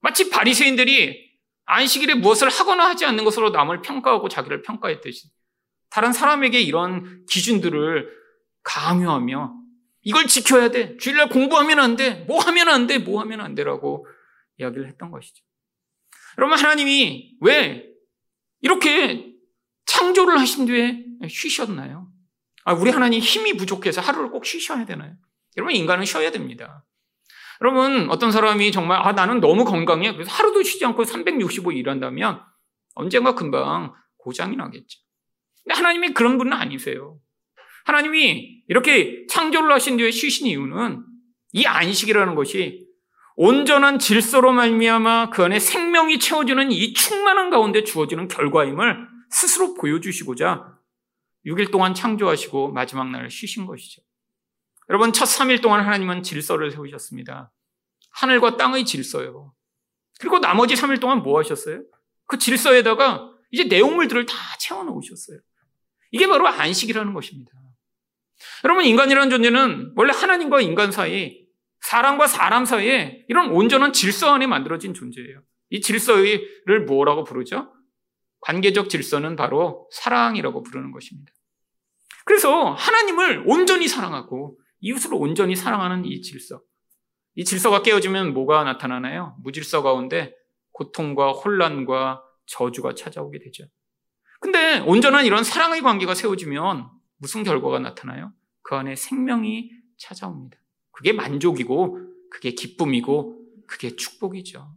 [0.00, 1.30] 마치 바리새인들이
[1.64, 5.28] 안식일에 무엇을 하거나 하지 않는 것으로 남을 평가하고 자기를 평가했듯이
[5.88, 8.10] 다른 사람에게 이런 기준들을
[8.64, 9.59] 강요하며
[10.02, 10.96] 이걸 지켜야 돼.
[10.96, 12.24] 주일날 공부하면 안 돼.
[12.26, 12.98] 뭐 하면 안 돼.
[12.98, 14.06] 뭐 하면 안 돼라고
[14.58, 15.44] 이야기를 했던 것이죠.
[16.38, 17.86] 여러분 하나님이 왜
[18.60, 19.34] 이렇게
[19.86, 22.08] 창조를 하신 뒤에 쉬셨나요?
[22.64, 25.14] 아, 우리 하나님 힘이 부족해서 하루를 꼭 쉬셔야 되나요?
[25.56, 26.84] 여러분 인간은 쉬어야 됩니다.
[27.60, 32.42] 여러분 어떤 사람이 정말 아 나는 너무 건강해 그래서 하루도 쉬지 않고 365일 일한다면
[32.94, 35.00] 언젠가 금방 고장이 나겠죠.
[35.64, 37.18] 근데 하나님이 그런 분은 아니세요.
[37.84, 41.04] 하나님이 이렇게 창조를 하신 뒤에 쉬신 이유는
[41.52, 42.86] 이 안식이라는 것이
[43.36, 50.76] 온전한 질서로 말미암아 그 안에 생명이 채워지는 이 충만한 가운데 주어지는 결과임을 스스로 보여주시고자
[51.46, 54.02] 6일 동안 창조하시고 마지막 날 쉬신 것이죠.
[54.90, 57.50] 여러분 첫 3일 동안 하나님은 질서를 세우셨습니다.
[58.10, 59.54] 하늘과 땅의 질서요.
[60.18, 61.82] 그리고 나머지 3일 동안 뭐 하셨어요?
[62.26, 65.38] 그 질서에다가 이제 내용물들을 다 채워 넣으셨어요.
[66.10, 67.52] 이게 바로 안식이라는 것입니다.
[68.64, 71.46] 여러분 인간이라는 존재는 원래 하나님과 인간 사이
[71.80, 75.42] 사람과 사람 사이에 이런 온전한 질서 안에 만들어진 존재예요.
[75.70, 77.72] 이 질서를 뭐라고 부르죠?
[78.40, 81.32] 관계적 질서는 바로 사랑이라고 부르는 것입니다.
[82.24, 86.62] 그래서 하나님을 온전히 사랑하고 이웃을 온전히 사랑하는 이 질서.
[87.34, 89.36] 이 질서가 깨어지면 뭐가 나타나나요?
[89.42, 90.34] 무질서 가운데
[90.72, 93.64] 고통과 혼란과 저주가 찾아오게 되죠.
[94.40, 98.32] 근데 온전한 이런 사랑의 관계가 세워지면 무슨 결과가 나타나요?
[98.62, 100.58] 그 안에 생명이 찾아옵니다.
[100.90, 101.98] 그게 만족이고,
[102.30, 104.74] 그게 기쁨이고, 그게 축복이죠.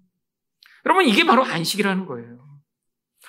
[0.86, 2.60] 여러분, 이게 바로 안식이라는 거예요.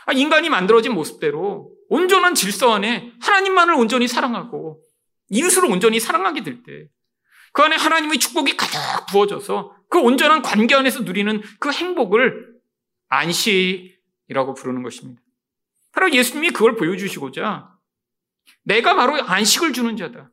[0.07, 4.83] 아, 인간이 만들어진 모습대로 온전한 질서 안에 하나님만을 온전히 사랑하고
[5.31, 6.88] 이웃을 온전히 사랑하게 될 때,
[7.53, 12.53] 그 안에 하나님의 축복이 가득 부어져서 그 온전한 관계 안에서 누리는 그 행복을
[13.09, 15.22] 안식이라고 부르는 것입니다.
[15.92, 17.73] 바로 예수님이 그걸 보여주시고자
[18.64, 20.30] 내가 바로 안식을 주는 자다.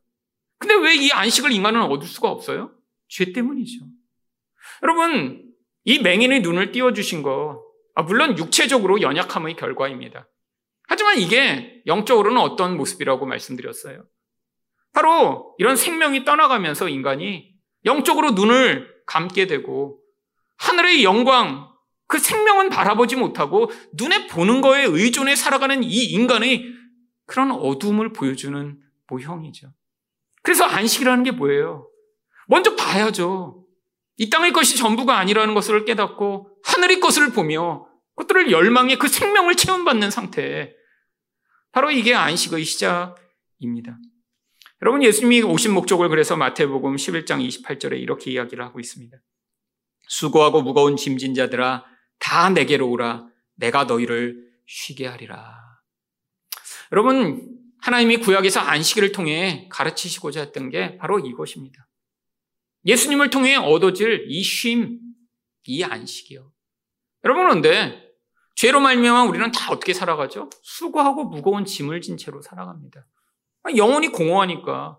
[0.58, 2.72] 근데 왜 이 안식을 인간은 얻을 수가 없어요?
[3.08, 3.84] 죄 때문이죠.
[4.82, 5.44] 여러분,
[5.84, 7.62] 이 맹인의 눈을 띄워주신 거,
[7.94, 10.28] 아, 물론 육체적으로 연약함의 결과입니다.
[10.88, 14.04] 하지만 이게 영적으로는 어떤 모습이라고 말씀드렸어요.
[14.92, 17.52] 바로 이런 생명이 떠나가면서 인간이
[17.84, 20.00] 영적으로 눈을 감게 되고
[20.58, 21.68] 하늘의 영광,
[22.06, 26.64] 그 생명은 바라보지 못하고 눈에 보는 거에 의존해 살아가는 이 인간의
[27.26, 29.72] 그런 어둠을 보여주는 모형이죠.
[30.42, 31.88] 그래서 안식이라는 게 뭐예요?
[32.48, 33.64] 먼저 봐야죠.
[34.16, 40.10] 이 땅의 것이 전부가 아니라는 것을 깨닫고 하늘의 것을 보며 그것들을 열망해 그 생명을 체험받는
[40.10, 40.74] 상태.
[41.72, 43.98] 바로 이게 안식의 시작입니다.
[44.82, 49.16] 여러분 예수님이 오신 목적을 그래서 마태복음 11장 28절에 이렇게 이야기를 하고 있습니다.
[50.08, 51.84] 수고하고 무거운 짐진 자들아
[52.18, 55.71] 다 내게로 오라 내가 너희를 쉬게 하리라.
[56.92, 61.88] 여러분 하나님이 구약에서 안식일을 통해 가르치시고자 했던 게 바로 이것입니다.
[62.84, 64.98] 예수님을 통해 얻어질 이 쉼,
[65.64, 66.52] 이 안식이요.
[67.24, 68.12] 여러분 그런데
[68.54, 70.50] 죄로 말미암아 우리는 다 어떻게 살아가죠?
[70.62, 73.06] 수고하고 무거운 짐을 진 채로 살아갑니다.
[73.76, 74.98] 영혼이 공허하니까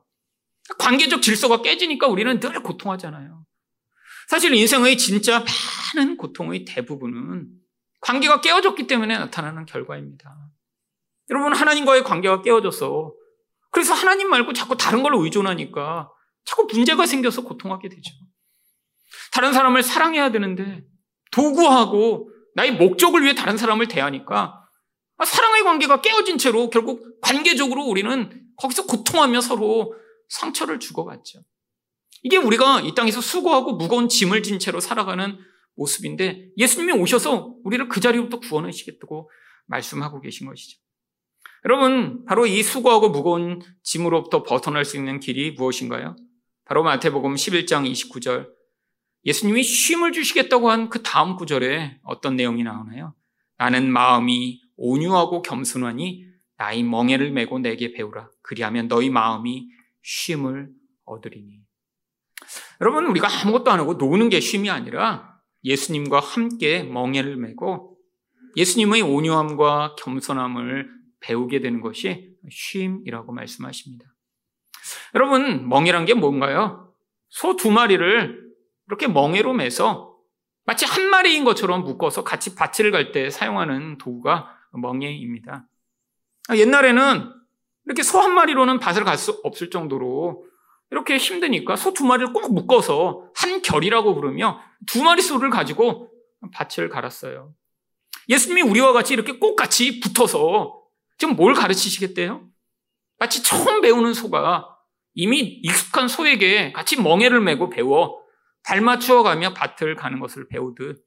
[0.80, 3.46] 관계적 질서가 깨지니까 우리는 늘 고통하잖아요.
[4.28, 5.44] 사실 인생의 진짜
[5.96, 7.50] 많은 고통의 대부분은
[8.00, 10.36] 관계가 깨어졌기 때문에 나타나는 결과입니다.
[11.34, 13.12] 여러분 하나님과의 관계가 깨어져서
[13.72, 16.12] 그래서 하나님 말고 자꾸 다른 걸로 의존하니까
[16.46, 18.12] 자꾸 문제가 생겨서 고통하게 되죠.
[19.32, 20.84] 다른 사람을 사랑해야 되는데
[21.32, 24.60] 도구하고 나의 목적을 위해 다른 사람을 대하니까
[25.26, 29.96] 사랑의 관계가 깨어진 채로 결국 관계적으로 우리는 거기서 고통하며 서로
[30.30, 31.40] 상처를 주고받죠.
[32.22, 35.40] 이게 우리가 이 땅에서 수고하고 무거운 짐을 진 채로 살아가는
[35.76, 39.32] 모습인데 예수님이 오셔서 우리를 그 자리로부터 구원하시겠다고
[39.66, 40.83] 말씀하고 계신 것이죠.
[41.66, 46.16] 여러분, 바로 이 수고하고 무거운 짐으로부터 벗어날 수 있는 길이 무엇인가요?
[46.66, 48.50] 바로 마태복음 11장 29절.
[49.26, 53.14] 예수님이 쉼을 주시겠다고 한 그 다음 구절에 어떤 내용이 나오나요?
[53.58, 56.26] 나는 마음이 온유하고 겸손하니
[56.58, 58.30] 나의 멍에를 메고 내게 배우라.
[58.42, 59.70] 그리하면 너희 마음이
[60.02, 60.70] 쉼을
[61.06, 61.62] 얻으리니.
[62.82, 67.98] 여러분, 우리가 아무것도 안 하고 노는 게 쉼이 아니라 예수님과 함께 멍에를 메고
[68.58, 74.06] 예수님의 온유함과 겸손함을 배우게 되는 것이 쉼이라고 말씀하십니다.
[75.16, 76.94] 여러분, 멍이란 게 뭔가요?
[77.30, 78.44] 소 두 마리를
[78.88, 80.18] 이렇게 멍에로 매서
[80.66, 85.66] 마치 한 마리인 것처럼 묶어서 같이 밭을 갈 때 사용하는 도구가 멍에입니다.
[86.56, 87.34] 옛날에는
[87.86, 90.46] 이렇게 소 한 마리로는 밭을 갈 수 없을 정도로
[90.92, 96.12] 이렇게 힘드니까 소 두 마리를 꼭 묶어서 한 결이라고 부르며 두 마리 소를 가지고
[96.54, 97.54] 밭을 갈았어요.
[98.30, 100.83] 예수님이 우리와 같이 이렇게 꼭 같이 붙어서
[101.18, 102.48] 지금 뭘 가르치시겠대요?
[103.20, 104.68] 마치 처음 배우는 소가
[105.14, 108.22] 이미 익숙한 소에게 같이 멍에를 메고 배워
[108.64, 111.04] 발 맞추어 가며 밭을 가는 것을 배우듯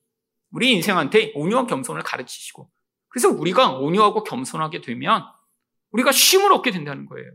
[0.51, 2.71] 우리 인생한테 온유와 겸손을 가르치시고
[3.09, 5.25] 그래서 우리가 온유하고 겸손하게 되면
[5.91, 7.31] 우리가 쉼을 얻게 된다는 거예요.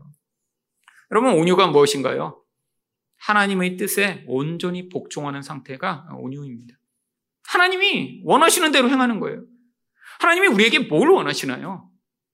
[1.10, 2.42] 여러분 온유가 무엇인가요?
[3.18, 6.76] 하나님의 뜻에 온전히 복종하는 상태가 온유입니다.
[7.46, 9.44] 하나님이 원하시는 대로 행하는 거예요.
[10.20, 11.91] 하나님이 우리에게 뭘 원하시나요?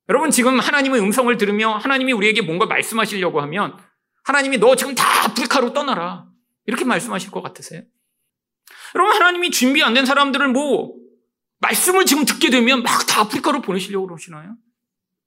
[0.09, 3.77] 여러분 지금 하나님의 음성을 들으며 하나님이 우리에게 뭔가 말씀하시려고 하면
[4.25, 6.27] 하나님이 너 지금 다 아프리카로 떠나라.
[6.67, 7.83] 이렇게 말씀하실 것 같으세요?
[8.95, 10.95] 여러분, 하나님이 준비 안 된 사람들을 뭐,
[11.61, 14.55] 말씀을 지금 듣게 되면 막 다 아프리카로 보내시려고 그러시나요?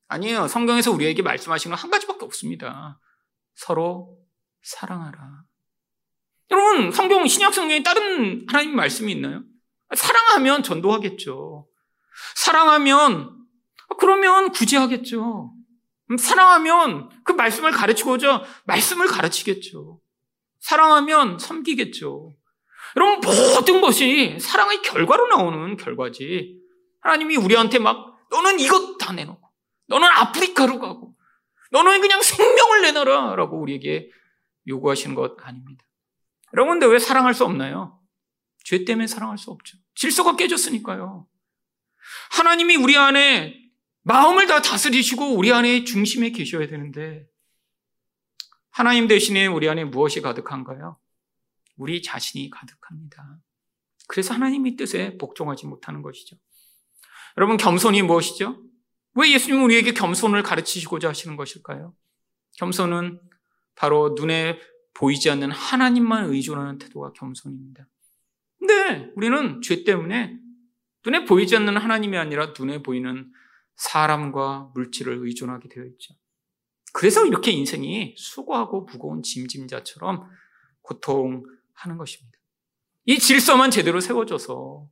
[0.08, 0.48] 아니에요.
[0.48, 3.00] 성경에서 우리에게 말씀하시는 건 한 가지밖에 없습니다.
[3.56, 4.17] 서로
[4.62, 5.44] 사랑하라.
[6.52, 9.44] 여러분, 성경, 신약 성경에 다른 하나님 말씀이 있나요?
[9.96, 11.67] 사랑하면 전도하겠죠.
[12.36, 13.40] 사랑하면,
[13.97, 15.54] 그러면 구제하겠죠.
[16.19, 19.99] 사랑하면 그 말씀을 가르치고자 말씀을 가르치겠죠.
[20.60, 22.34] 사랑하면 섬기겠죠.
[22.97, 26.60] 여러분, 모든 것이 사랑의 결과로 나오는 결과지.
[27.01, 29.49] 하나님이 우리한테 막, 너는 이것 다 내놓고,
[29.88, 31.15] 너는 아프리카로 가고,
[31.71, 33.36] 너는 그냥 생명을 내놔라.
[33.36, 34.10] 라고 우리에게
[34.67, 35.86] 요구하시는 것 아닙니다.
[36.54, 37.99] 여러분, 근데 왜 사랑할 수 없나요?
[38.63, 39.77] 죄 때문에 사랑할 수 없죠.
[39.95, 41.27] 질서가 깨졌으니까요.
[42.32, 43.61] 하나님이 우리 안에
[44.04, 47.28] 마음을 다 다스리시고 우리 안에 중심에 계셔야 되는데
[48.70, 50.98] 하나님 대신에 우리 안에 무엇이 가득한가요?
[51.78, 53.40] 우리 자신이 가득합니다.
[54.08, 56.38] 그래서 하나님의 뜻에 복종하지 못하는 것이죠.
[57.38, 58.62] 여러분 겸손이 무엇이죠?
[59.16, 61.94] 왜 예수님은 우리에게 겸손을 가르치시고자 하시는 것일까요?
[62.58, 63.20] 겸손은
[63.76, 64.60] 바로 눈에
[64.94, 67.88] 보이지 않는 하나님만 의존하는 태도가 겸손입니다.
[68.60, 70.38] 근데 우리는 죄 때문에
[71.06, 73.32] 눈에 보이지 않는 하나님이 아니라 눈에 보이는
[73.82, 76.13] 사람과 물질을 의존하게 되어 있죠.
[76.94, 80.30] 그래서 이렇게 인생이 수고하고 무거운 짐짐자처럼
[80.82, 82.38] 고통하는 것입니다.
[83.06, 84.88] 이 질서만 제대로 세워져서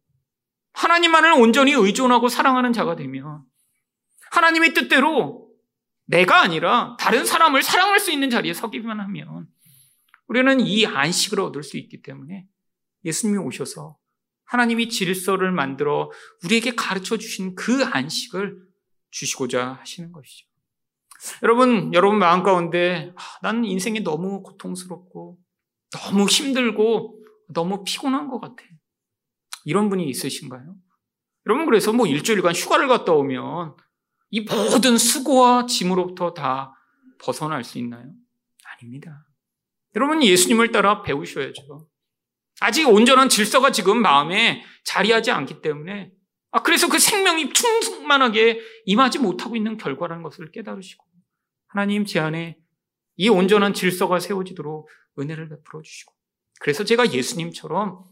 [0.73, 3.43] 하나님만을 온전히 의존하고 사랑하는 자가 되면
[4.31, 5.47] 하나님의 뜻대로
[6.05, 9.47] 내가 아니라 다른 사람을 사랑할 수 있는 자리에 서기만 하면
[10.27, 12.47] 우리는 이 안식을 얻을 수 있기 때문에
[13.05, 13.97] 예수님이 오셔서
[14.45, 16.09] 하나님이 질서를 만들어
[16.43, 18.68] 우리에게 가르쳐 주신 그 안식을
[19.11, 20.47] 주시고자 하시는 것이죠.
[21.43, 25.37] 여러분, 여러분 마음 가운데 아, 나는 인생이 너무 고통스럽고
[25.91, 28.63] 너무 힘들고 너무 피곤한 것 같아.
[29.65, 30.75] 이런 분이 있으신가요?
[31.45, 33.75] 여러분 그래서 뭐 일주일간 휴가를 갔다 오면
[34.31, 36.73] 이 모든 수고와 짐으로부터 다
[37.19, 38.05] 벗어날 수 있나요?
[38.63, 39.25] 아닙니다.
[39.95, 41.87] 여러분 예수님을 따라 배우셔야죠.
[42.61, 46.11] 아직 온전한 질서가 지금 마음에 자리하지 않기 때문에
[46.51, 51.05] 아, 그래서 그 생명이 충만하게 임하지 못하고 있는 결과라는 것을 깨달으시고
[51.67, 52.57] 하나님 제 안에
[53.17, 56.13] 이 온전한 질서가 세워지도록 은혜를 베풀어 주시고
[56.59, 58.03] 그래서 제가 예수님처럼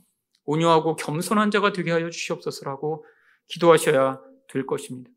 [0.46, 3.06] 온유하고 겸손한 자가 되게 하여 주시옵소서라고
[3.48, 5.10] 기도하셔야 될 것입니다.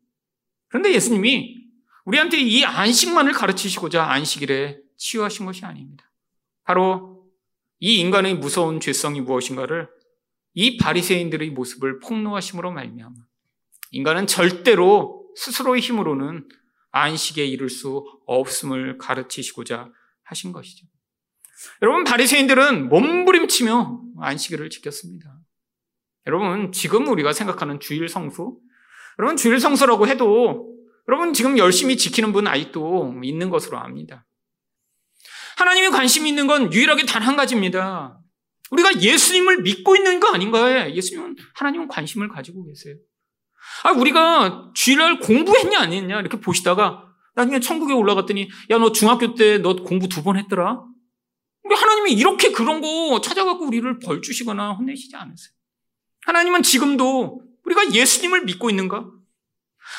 [0.67, 1.67] 그런데 예수님이
[2.05, 6.11] 우리한테 이 안식만을 가르치시고자 안식일에 치유하신 것이 아닙니다.
[6.63, 7.29] 바로
[7.79, 9.89] 이 인간의 무서운 죄성이 무엇인가를
[10.53, 13.15] 이 바리새인들의 모습을 폭로하심으로 말미암아
[13.91, 16.47] 인간은 절대로 스스로의 힘으로는
[16.91, 19.89] 안식에 이를 수 없음을 가르치시고자
[20.23, 20.85] 하신 것이죠.
[21.81, 25.39] 여러분 바리새인들은 몸부림치며 안식일을 지켰습니다.
[26.27, 28.57] 여러분 지금 우리가 생각하는 주일 성수
[29.19, 30.75] 여러분 주일 성수라고 해도
[31.07, 34.25] 여러분 지금 열심히 지키는 분 아직도 있는 것으로 압니다.
[35.57, 38.20] 하나님이 관심 있는 건 유일하게 단 한 가지입니다.
[38.71, 40.89] 우리가 예수님을 믿고 있는 거 아닌가요?
[40.91, 42.95] 예수님은 하나님은 관심을 가지고 계세요.
[43.83, 47.03] 아, 우리가 주일날 공부했냐 안 했냐 이렇게 보시다가
[47.35, 50.83] 나중에 천국에 올라갔더니 야 너 중학교 때 너 공부 두 번 했더라.
[51.63, 55.51] 우리 하나님이 이렇게 그런 거 찾아갖고 우리를 벌 주시거나 혼내시지 않으세요.
[56.25, 59.05] 하나님은 지금도 우리가 예수님을 믿고 있는가?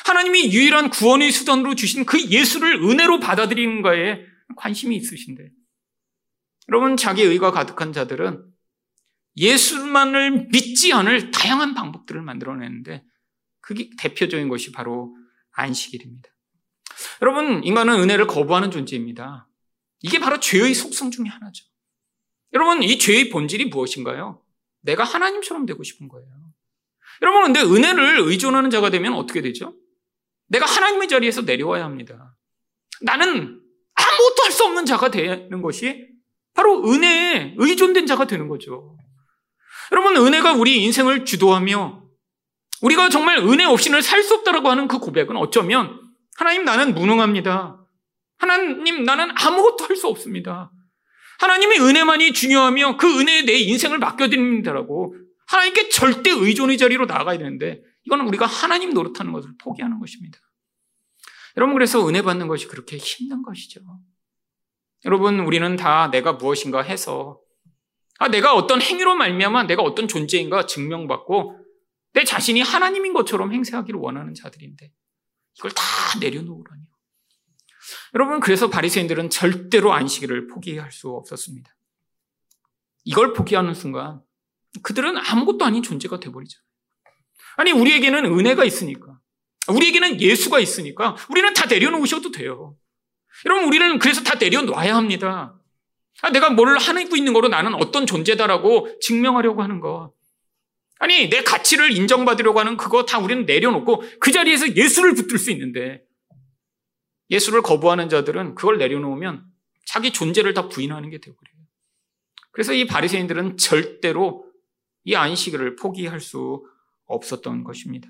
[0.05, 5.49] 하나님이 유일한 구원의 수단으로 주신 그 예수를 은혜로 받아들이는 거에 관심이 있으신데.
[6.69, 8.43] 여러분, 자기 의가 가득한 자들은
[9.37, 13.03] 예수만을 믿지 않을 다양한 방법들을 만들어내는데
[13.61, 15.15] 그게 대표적인 것이 바로
[15.51, 16.29] 안식일입니다.
[17.21, 19.47] 여러분, 인간은 은혜를 거부하는 존재입니다.
[20.01, 21.65] 이게 바로 죄의 속성 중의 하나죠.
[22.53, 24.43] 여러분, 이 죄의 본질이 무엇인가요?
[24.81, 26.27] 내가 하나님처럼 되고 싶은 거예요.
[27.21, 29.75] 여러분, 근데 은혜를 의존하는 자가 되면 어떻게 되죠?
[30.47, 32.35] 내가 하나님의 자리에서 내려와야 합니다.
[33.01, 33.61] 나는
[33.95, 36.07] 아무것도 할 수 없는 자가 되는 것이
[36.53, 38.97] 바로 은혜에 의존된 자가 되는 거죠.
[39.91, 42.03] 여러분, 은혜가 우리 인생을 주도하며
[42.81, 45.99] 우리가 정말 은혜 없이는 살 수 없다라고 하는 그 고백은 어쩌면
[46.35, 47.79] 하나님 나는 무능합니다.
[48.37, 50.71] 하나님 나는 아무것도 할 수 없습니다.
[51.39, 55.15] 하나님의 은혜만이 중요하며 그 은혜에 내 인생을 맡겨드립니다라고
[55.47, 60.37] 하나님께 절대 의존의 자리로 나아가야 되는데 이거는 우리가 하나님 노릇하는 것을 포기하는 것입니다.
[61.57, 63.81] 여러분 그래서 은혜 받는 것이 그렇게 힘든 것이죠.
[65.05, 67.39] 여러분 우리는 다 내가 무엇인가 해서
[68.23, 71.59] 아 내가 어떤 행위로 말미암아 내가 어떤 존재인가 증명받고
[72.13, 74.93] 내 자신이 하나님인 것처럼 행세하기를 원하는 자들인데
[75.57, 75.83] 이걸 다
[76.21, 76.87] 내려놓으라니요.
[78.13, 81.75] 여러분 그래서 바리새인들은 절대로 안식일을 포기할 수 없었습니다.
[83.03, 84.21] 이걸 포기하는 순간
[84.83, 86.61] 그들은 아무것도 아닌 존재가 돼버리죠.
[87.57, 89.19] 아니 우리에게는 은혜가 있으니까
[89.67, 92.77] 우리에게는 예수가 있으니까 우리는 다 내려놓으셔도 돼요.
[93.45, 95.59] 여러분 우리는 그래서 다 내려놔야 합니다.
[96.23, 100.13] 아, 내가 뭘 하고 있는 거로 나는 어떤 존재다라고 증명하려고 하는 거.
[100.99, 106.01] 아니 내 가치를 인정받으려고 하는 그거 다 우리는 내려놓고 그 자리에서 예수를 붙들 수 있는데
[107.29, 109.43] 예수를 거부하는 자들은 그걸 내려놓으면
[109.85, 111.55] 자기 존재를 다 부인하는 게 되어버려요.
[112.51, 114.49] 그래서 이 바리새인들은 절대로
[115.03, 116.65] 이 안식일을 포기할 수
[117.05, 118.07] 없었던 것입니다.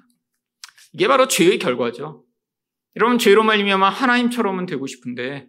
[0.92, 2.24] 이게 바로 죄의 결과죠.
[2.96, 5.48] 여러분 죄로 말미암아 하나님처럼은 되고 싶은데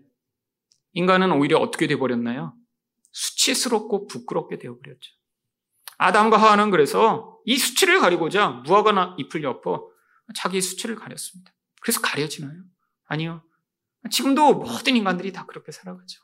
[0.95, 2.55] 인간은 오히려 어떻게 되어버렸나요?
[3.13, 5.13] 수치스럽고 부끄럽게 되어버렸죠.
[5.99, 9.89] 아담과 하와는 그래서 이 수치를 가리고자 무화과 잎을 엿어
[10.35, 11.53] 자기 수치를 가렸습니다.
[11.81, 12.63] 그래서 가려지나요?
[13.05, 13.43] 아니요.
[14.11, 16.21] 지금도 모든 인간들이 다 그렇게 살아가죠.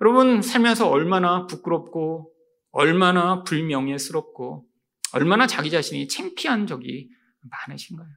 [0.00, 2.32] 여러분 살면서 얼마나 부끄럽고
[2.70, 4.66] 얼마나 불명예스럽고
[5.12, 8.08] 얼마나 자기 자신이 창피한 적이 많으신가요?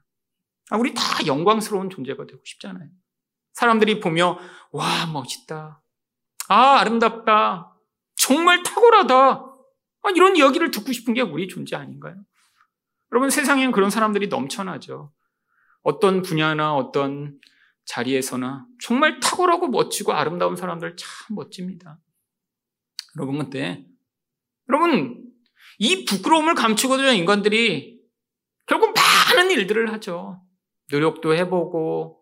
[0.71, 2.89] 아, 우리 다 영광스러운 존재가 되고 싶잖아요.
[3.53, 4.37] 사람들이 보며
[4.71, 5.81] 와 멋있다.
[6.49, 7.75] 아 아름답다.
[8.15, 9.15] 정말 탁월하다.
[10.01, 12.15] 아, 이런 이야기를 듣고 싶은 게 우리 존재 아닌가요?
[13.11, 15.11] 여러분 세상엔 그런 사람들이 넘쳐나죠.
[15.81, 17.39] 어떤 분야나 어떤
[17.85, 21.99] 자리에서나 정말 탁월하고 멋지고 아름다운 사람들 참 멋집니다.
[23.17, 23.85] 여러분 근데
[24.69, 25.25] 여러분
[25.79, 27.99] 이 부끄러움을 감추고자 인간들이
[28.67, 30.43] 결국 많은 일들을 하죠.
[30.91, 32.18] 노력도 해보고 아,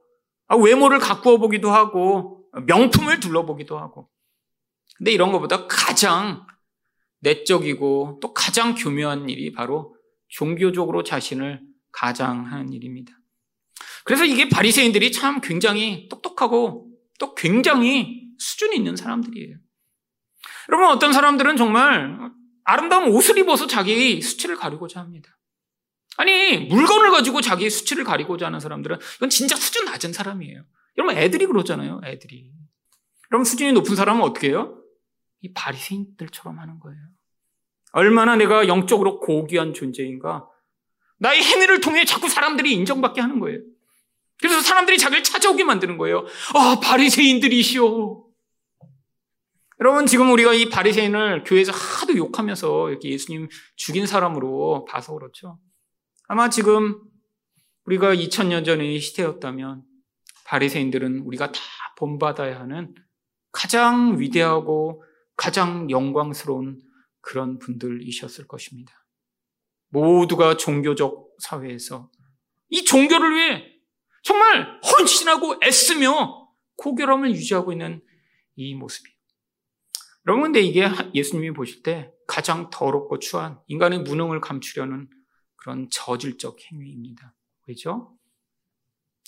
[0.55, 4.09] 외모를 가꾸어 보기도 하고 명품을 둘러보기도 하고.
[4.97, 6.45] 근데 이런 것보다 가장
[7.19, 9.95] 내적이고 또 가장 교묘한 일이 바로
[10.29, 13.13] 종교적으로 자신을 가장하는 일입니다.
[14.03, 19.57] 그래서 이게 바리새인들이 참 굉장히 똑똑하고 또 굉장히 수준 있는 사람들이에요.
[20.69, 22.31] 여러분 어떤 사람들은 정말
[22.63, 25.36] 아름다운 옷을 입어서 자기 수치를 가리고자 합니다.
[26.17, 30.63] 아니 물건을 가지고 자기 수치를 가리고자 하는 사람들은 이건 진짜 수준 낮은 사람이에요.
[30.97, 32.01] 여러분 애들이 그러잖아요.
[32.03, 32.51] 애들이.
[33.29, 34.81] 그럼 수준이 높은 사람은 어떻게 해요?
[35.41, 36.99] 이 바리새인들처럼 하는 거예요.
[37.91, 40.47] 얼마나 내가 영적으로 고귀한 존재인가.
[41.19, 43.59] 나의 행위를 통해 자꾸 사람들이 인정받게 하는 거예요.
[44.39, 46.25] 그래서 사람들이 자기를 찾아오게 만드는 거예요.
[46.53, 48.25] 아, 바리새인들이시오.
[49.79, 55.59] 여러분 지금 우리가 이 바리새인을 교회에서 하도 욕하면서 이렇게 예수님 죽인 사람으로 봐서 그렇죠.
[56.27, 57.01] 아마 지금
[57.85, 59.83] 우리가 2000년 전의 시대였다면
[60.45, 61.59] 바리새인들은 우리가 다
[61.97, 62.93] 본받아야 하는
[63.53, 65.03] 가장 위대하고
[65.37, 66.81] 가장 영광스러운
[67.21, 68.93] 그런 분들이셨을 것입니다.
[69.89, 72.11] 모두가 종교적 사회에서
[72.69, 73.63] 이 종교를 위해
[74.21, 78.03] 정말 헌신하고 애쓰며 고결함을 유지하고 있는
[78.55, 79.15] 이 모습이에요.
[80.25, 85.09] 여러분, 근데 이게 예수님이 보실 때 가장 더럽고 추한 인간의 무능을 감추려는
[85.67, 87.35] 그런 저질적 행위입니다.
[87.67, 88.17] 왜죠?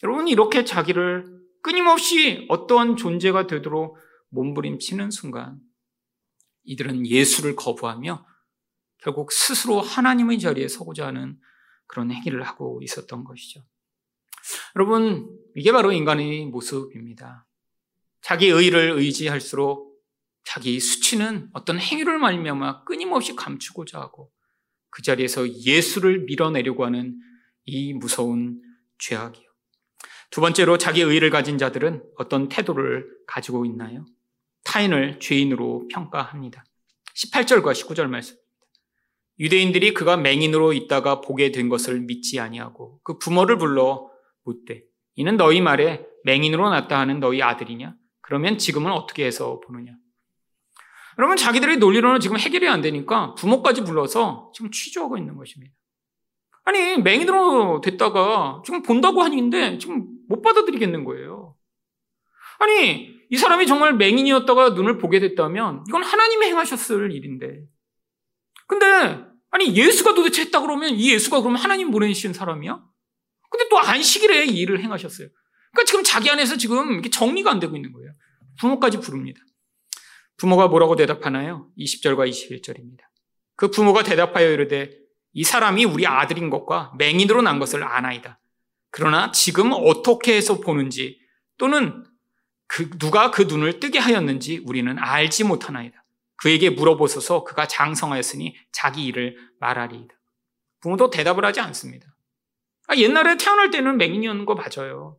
[0.03, 3.97] 여러분, 이렇게 자기를 끊임없이 어떠한 존재가 되도록
[4.29, 5.59] 몸부림치는 순간
[6.63, 8.25] 이들은 예수를 거부하며
[8.99, 11.37] 결국 스스로 하나님의 자리에 서고자 하는
[11.87, 13.61] 그런 행위를 하고 있었던 것이죠.
[14.77, 17.45] 여러분, 이게 바로 인간의 모습입니다.
[18.21, 20.01] 자기 의를 의지할수록
[20.45, 24.31] 자기 수치는 어떤 행위를 말미암아 끊임없이 감추고자 하고
[24.89, 27.15] 그 자리에서 예수를 밀어내려고 하는
[27.65, 28.61] 이 무서운
[28.99, 29.47] 죄악이요.
[30.31, 34.05] 두 번째로 자기 의를 가진 자들은 어떤 태도를 가지고 있나요?
[34.63, 36.63] 타인을 죄인으로 평가합니다.
[37.15, 38.49] 18절과 19절 말씀입니다.
[39.39, 44.09] 유대인들이 그가 맹인으로 있다가 보게 된 것을 믿지 아니하고 그 부모를 불러
[44.43, 44.83] 묻되
[45.15, 47.95] 이는 너희 말에 맹인으로 났다 하는 너희 아들이냐?
[48.21, 49.93] 그러면 지금은 어떻게 해서 보느냐?
[51.19, 55.73] 여러분 자기들의 논리로는 지금 해결이 안 되니까 부모까지 불러서 지금 취조하고 있는 것입니다.
[56.63, 61.57] 아니 맹인으로 됐다가 지금 본다고 하는데 지금 못 받아들이겠는 거예요.
[62.59, 67.65] 아니 이 사람이 정말 맹인이었다가 눈을 보게 됐다면 이건 하나님이 행하셨을 일인데.
[68.65, 72.81] 근데 아니 예수가 도대체 했다 그러면 이 예수가 그러면 하나님 보내신 사람이야?
[73.49, 75.27] 근데 또 안식일에 이 일을 행하셨어요.
[75.73, 78.13] 그러니까 지금 자기 안에서 지금 정리가 안 되고 있는 거예요.
[78.61, 79.41] 부모까지 부릅니다.
[80.39, 81.67] 부모가 뭐라고 대답하나요?
[81.77, 83.01] 20절과 21절입니다.
[83.55, 84.91] 그 부모가 대답하여 이르되
[85.33, 88.39] 이 사람이 우리 아들인 것과 맹인으로 난 것을 아나이다.
[88.89, 91.19] 그러나 지금 어떻게 해서 보는지
[91.57, 92.03] 또는
[92.67, 96.03] 그 누가 그 눈을 뜨게 하였는지 우리는 알지 못하나이다.
[96.37, 100.15] 그에게 물어보소서 그가 장성하였으니 자기 일을 말하리이다.
[100.79, 102.07] 부모도 대답을 하지 않습니다.
[102.87, 105.17] 아, 옛날에 태어날 때는 맹인이었는 거 맞아요.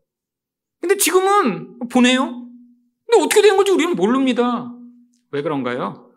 [0.81, 2.47] 근데 지금은 보내요?
[3.07, 4.73] 근데 어떻게 된 건지 우리는 모릅니다.
[5.31, 6.11] 왜 그런가요?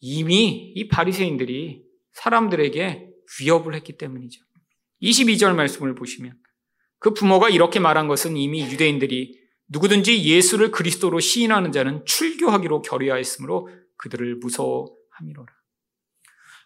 [0.00, 3.08] 이미 이 바리새인들이 사람들에게
[3.40, 4.40] 위협을 했기 때문이죠.
[5.02, 6.36] 22절 말씀을 보시면
[6.98, 14.36] 그 부모가 이렇게 말한 것은 이미 유대인들이 누구든지 예수를 그리스도로 시인하는 자는 출교하기로 결의하였으므로 그들을
[14.36, 15.52] 무서워함이로라.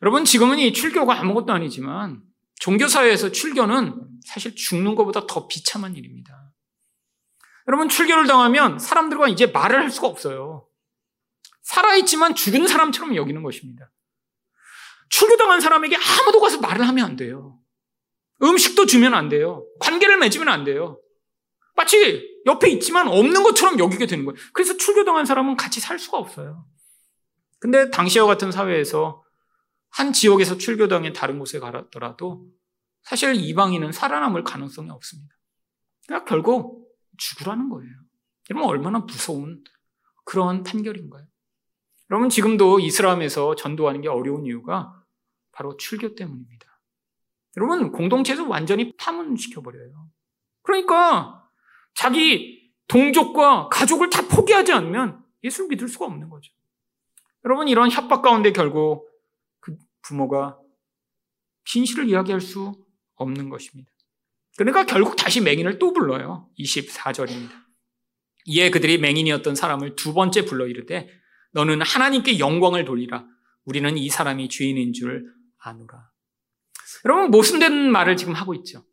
[0.02, 2.22] 여러분 지금은 이 출교가 아무것도 아니지만
[2.60, 6.52] 종교사회에서 출교는 사실 죽는 것보다 더 비참한 일입니다.
[7.68, 10.65] 여러분 출교를 당하면 사람들과 이제 말을 할 수가 없어요.
[11.66, 13.90] 살아있지만 죽은 사람처럼 여기는 것입니다.
[15.08, 17.58] 출교당한 사람에게 아무도 가서 말을 하면 안 돼요.
[18.42, 19.66] 음식도 주면 안 돼요.
[19.80, 21.00] 관계를 맺으면 안 돼요.
[21.74, 24.38] 마치 옆에 있지만 없는 것처럼 여기게 되는 거예요.
[24.52, 26.64] 그래서 출교당한 사람은 같이 살 수가 없어요.
[27.58, 29.24] 근데 당시와 같은 사회에서
[29.90, 32.46] 한 지역에서 출교당해 다른 곳에 가더라도
[33.02, 35.34] 사실 이방인은 살아남을 가능성이 없습니다.
[36.06, 36.86] 그러니까 결국
[37.18, 37.92] 죽으라는 거예요.
[38.50, 39.64] 여러분 얼마나 무서운
[40.24, 41.26] 그런 판결인가요?
[42.10, 45.02] 여러분 지금도 이슬람에서 전도하는 게 어려운 이유가
[45.52, 46.80] 바로 출교 때문입니다.
[47.56, 50.08] 여러분 공동체에서 완전히 파문시켜 버려요.
[50.62, 51.48] 그러니까
[51.94, 56.52] 자기 동족과 가족을 다 포기하지 않으면 예수를 믿을 수가 없는 거죠.
[57.44, 59.08] 여러분 이런 협박 가운데 결국
[59.60, 60.58] 그 부모가
[61.64, 62.72] 진실을 이야기할 수
[63.16, 63.90] 없는 것입니다.
[64.56, 66.48] 그러니까 결국 다시 맹인을 또 불러요.
[66.58, 67.50] 24절입니다.
[68.46, 71.08] 이에 그들이 맹인이었던 사람을 두 번째 불러 이르되
[71.52, 73.26] 너는 하나님께 영광을 돌리라.
[73.64, 75.24] 우리는 이 사람이 주인인 줄
[75.58, 76.10] 아노라.
[77.04, 78.84] 여러분 모순된 말을 지금 하고 있죠.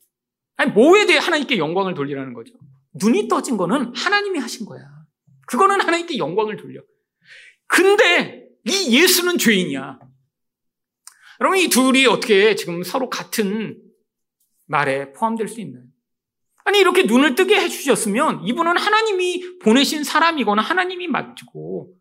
[0.55, 2.53] 아니 뭐에 대해 하나님께 영광을 돌리라는 거죠.
[3.01, 4.83] 눈이 떠진 거는 하나님이 하신 거야.
[5.47, 6.81] 그거는 하나님께 영광을 돌려.
[7.67, 9.99] 근데 이 예수는 죄인이야.
[11.41, 13.81] 여러분 이 둘이 어떻게 지금 서로 같은
[14.65, 15.83] 말에 포함될 수 있나요?
[16.65, 21.93] 아니 이렇게 눈을 뜨게 해주셨으면 이분은 하나님이 보내신 사람이거나 하나님이 맞고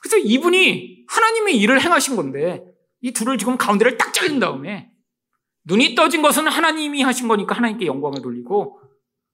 [0.00, 2.64] 그래서 이분이 하나님의 일을 행하신 건데
[3.00, 4.90] 이 둘을 지금 가운데를 딱 잘린 다음에
[5.64, 8.80] 눈이 떠진 것은 하나님이 하신 거니까 하나님께 영광을 돌리고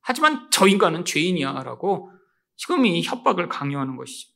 [0.00, 2.10] 하지만 저 인간은 죄인이야라고
[2.56, 4.32] 지금 이 협박을 강요하는 것이죠.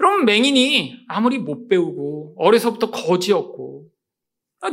[0.00, 3.90] 여러분 맹인이 아무리 못 배우고 어려서부터 거지였고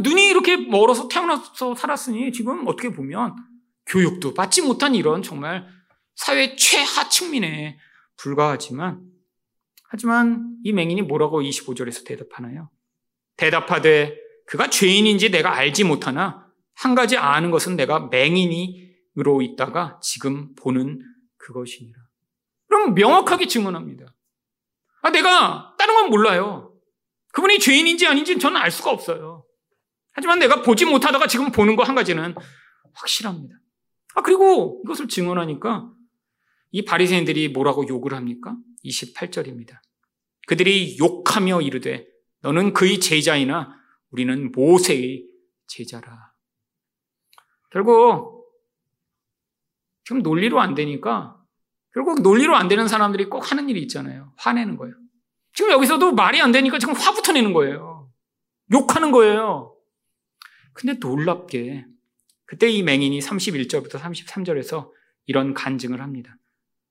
[0.01, 3.35] 눈이 이렇게 멀어서 태어나서 살았으니 지금 어떻게 보면
[3.85, 5.67] 교육도 받지 못한 이런 정말
[6.15, 7.77] 사회 최하층민에
[8.17, 9.01] 불과하지만
[9.89, 12.69] 하지만 이 맹인이 뭐라고 25절에서 대답하나요?
[13.37, 21.01] 대답하되 그가 죄인인지 내가 알지 못하나 한 가지 아는 것은 내가 맹인이로 있다가 지금 보는
[21.37, 21.97] 그것이니라.
[22.67, 24.13] 그럼 명확하게 증언합니다.
[25.01, 26.73] 아, 내가 다른 건 몰라요.
[27.33, 29.45] 그분이 죄인인지 아닌지 저는 알 수가 없어요.
[30.11, 32.35] 하지만 내가 보지 못하다가 지금 보는 거 한 가지는
[32.93, 33.55] 확실합니다.
[34.15, 35.89] 아, 그리고 이것을 증언하니까
[36.71, 38.55] 이 바리새인들이 뭐라고 욕을 합니까?
[38.85, 39.79] 28절입니다.
[40.47, 42.07] 그들이 욕하며 이르되
[42.41, 43.75] 너는 그의 제자이나
[44.11, 45.25] 우리는 모세의
[45.67, 46.33] 제자라.
[47.71, 48.47] 결국
[50.05, 51.37] 지금 논리로 안 되니까
[51.93, 54.33] 결국 논리로 안 되는 사람들이 꼭 하는 일이 있잖아요.
[54.37, 54.95] 화내는 거예요.
[55.53, 58.09] 지금 여기서도 말이 안 되니까 지금 화부터 내는 거예요.
[58.71, 59.75] 욕하는 거예요.
[60.73, 61.85] 근데 놀랍게
[62.45, 64.91] 그때 이 맹인이 31절부터 33절에서
[65.25, 66.37] 이런 간증을 합니다.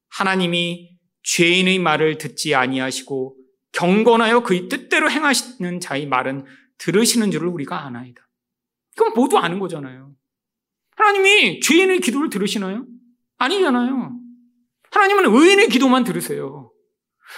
[0.09, 0.96] 하나님이
[1.27, 3.37] 죄인의 말을 듣지 아니하시고
[3.73, 6.47] 경건하여 그의 뜻대로 행하시는 자의 말은
[6.79, 8.27] 들으시는 줄을 우리가 아나이다.
[8.97, 10.13] 그럼 모두 아는 거잖아요.
[10.97, 12.87] 하나님이 죄인의 기도를 들으시나요?
[13.39, 14.19] 아니잖아요.
[14.91, 16.71] 하나님은 의인의 기도만 들으세요.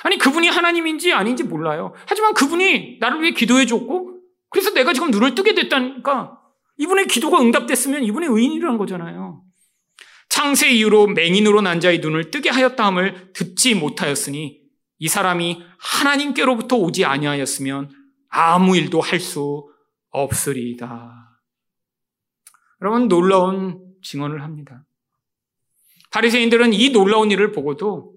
[0.05, 1.95] 아니, 그분이 하나님인지 아닌지 몰라요.
[2.07, 4.21] 하지만 그분이 나를 위해 기도해 줬고,
[4.51, 6.39] 그래서 내가 지금 눈을 뜨게 됐다니까,
[6.77, 9.43] 이분의 기도가 응답됐으면 이분의 의인이라는 거잖아요.
[10.39, 14.61] 창세 이후로 맹인으로 난 자의 눈을 뜨게 하였다함을 듣지 못하였으니,
[15.01, 17.91] 이 사람이 하나님께로부터 오지 아니하였으면
[18.29, 19.69] 아무 일도 할 수
[20.11, 21.41] 없으리이다.
[22.81, 24.87] 여러분, 놀라운 증언을 합니다.
[26.13, 28.15] 바리새인들은 이 놀라운 일을 보고도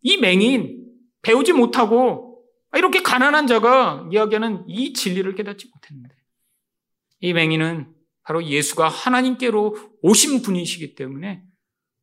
[0.00, 0.86] 이 맹인
[1.20, 2.42] 배우지 못하고
[2.74, 6.14] 이렇게 가난한 자가 이야기하는 이 진리를 깨닫지 못했는데
[7.20, 7.92] 이 맹인은
[8.24, 11.42] 바로 예수가 하나님께로 오신 분이시기 때문에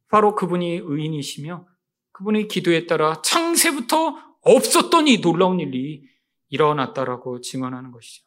[0.10, 1.68] 바로 그분이 의인이시며
[2.12, 6.04] 그분의 기도에 따라 창세부터 없었던 이 놀라운 일이
[6.50, 8.26] 일어났다라고 증언하는 것이죠.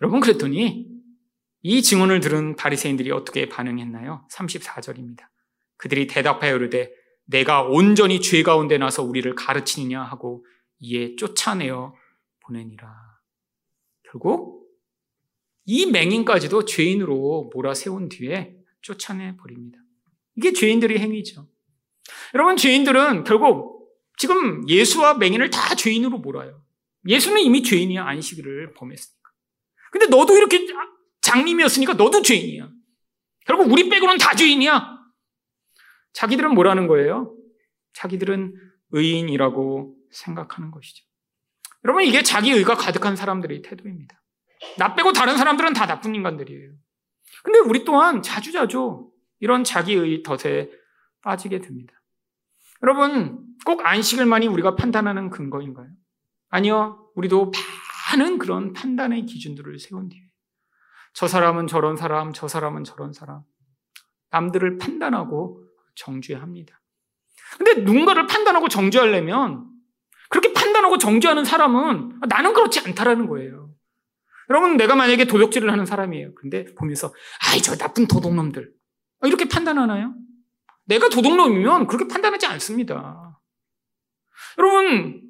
[0.00, 0.86] 여러분 그랬더니
[1.62, 4.26] 이 증언을 들은 바리새인들이 어떻게 반응했나요?
[4.30, 5.26] 34절입니다.
[5.76, 6.90] 그들이 대답하여 이르되
[7.24, 10.46] 내가 온전히 죄 가운데 나서 우리를 가르치느냐 하고
[10.78, 11.94] 이에 쫓아내어
[12.40, 12.88] 보내니라.
[14.04, 14.65] 결국
[15.66, 19.78] 이 맹인까지도 죄인으로 몰아세운 뒤에 쫓아내 버립니다.
[20.36, 21.48] 이게 죄인들의 행위죠.
[22.34, 26.62] 여러분 죄인들은 결국 지금 예수와 맹인을 다 죄인으로 몰아요.
[27.08, 29.30] 예수는 이미 죄인이야 안식일을 범했으니까.
[29.90, 30.66] 근데 너도 이렇게
[31.20, 32.70] 장님이었으니까 너도 죄인이야.
[33.46, 34.96] 결국 우리 빼고는 다 죄인이야.
[36.12, 37.36] 자기들은 뭐라는 거예요?
[37.94, 38.54] 자기들은
[38.90, 41.04] 의인이라고 생각하는 것이죠.
[41.84, 44.22] 여러분, 이게 자기 의가 가득한 사람들의 태도입니다.
[44.78, 46.72] 나 빼고 다른 사람들은 다 나쁜 인간들이에요.
[47.42, 50.70] 근데 우리 또한 자주자주 이런 자기의 덫에
[51.22, 51.92] 빠지게 됩니다.
[52.82, 55.88] 여러분, 꼭 안식을만이 우리가 판단하는 근거인가요?
[56.48, 57.10] 아니요.
[57.14, 57.52] 우리도
[58.12, 60.22] 많은 그런 판단의 기준들을 세운 뒤에
[61.12, 63.42] 저 사람은 저런 사람, 저 사람은 저런 사람
[64.30, 66.80] 남들을 판단하고 정죄합니다.
[67.56, 69.66] 근데 누군가를 판단하고 정죄하려면
[70.28, 73.65] 그렇게 판단하고 정죄하는 사람은 나는 그렇지 않다라는 거예요.
[74.50, 76.34] 여러분, 내가 만약에 도둑질을 하는 사람이에요.
[76.34, 77.12] 근데 보면서,
[77.46, 78.72] 아이, 저 나쁜 도둑놈들.
[79.24, 80.14] 이렇게 판단하나요?
[80.84, 83.40] 내가 도둑놈이면 그렇게 판단하지 않습니다.
[84.58, 85.22] 여러분,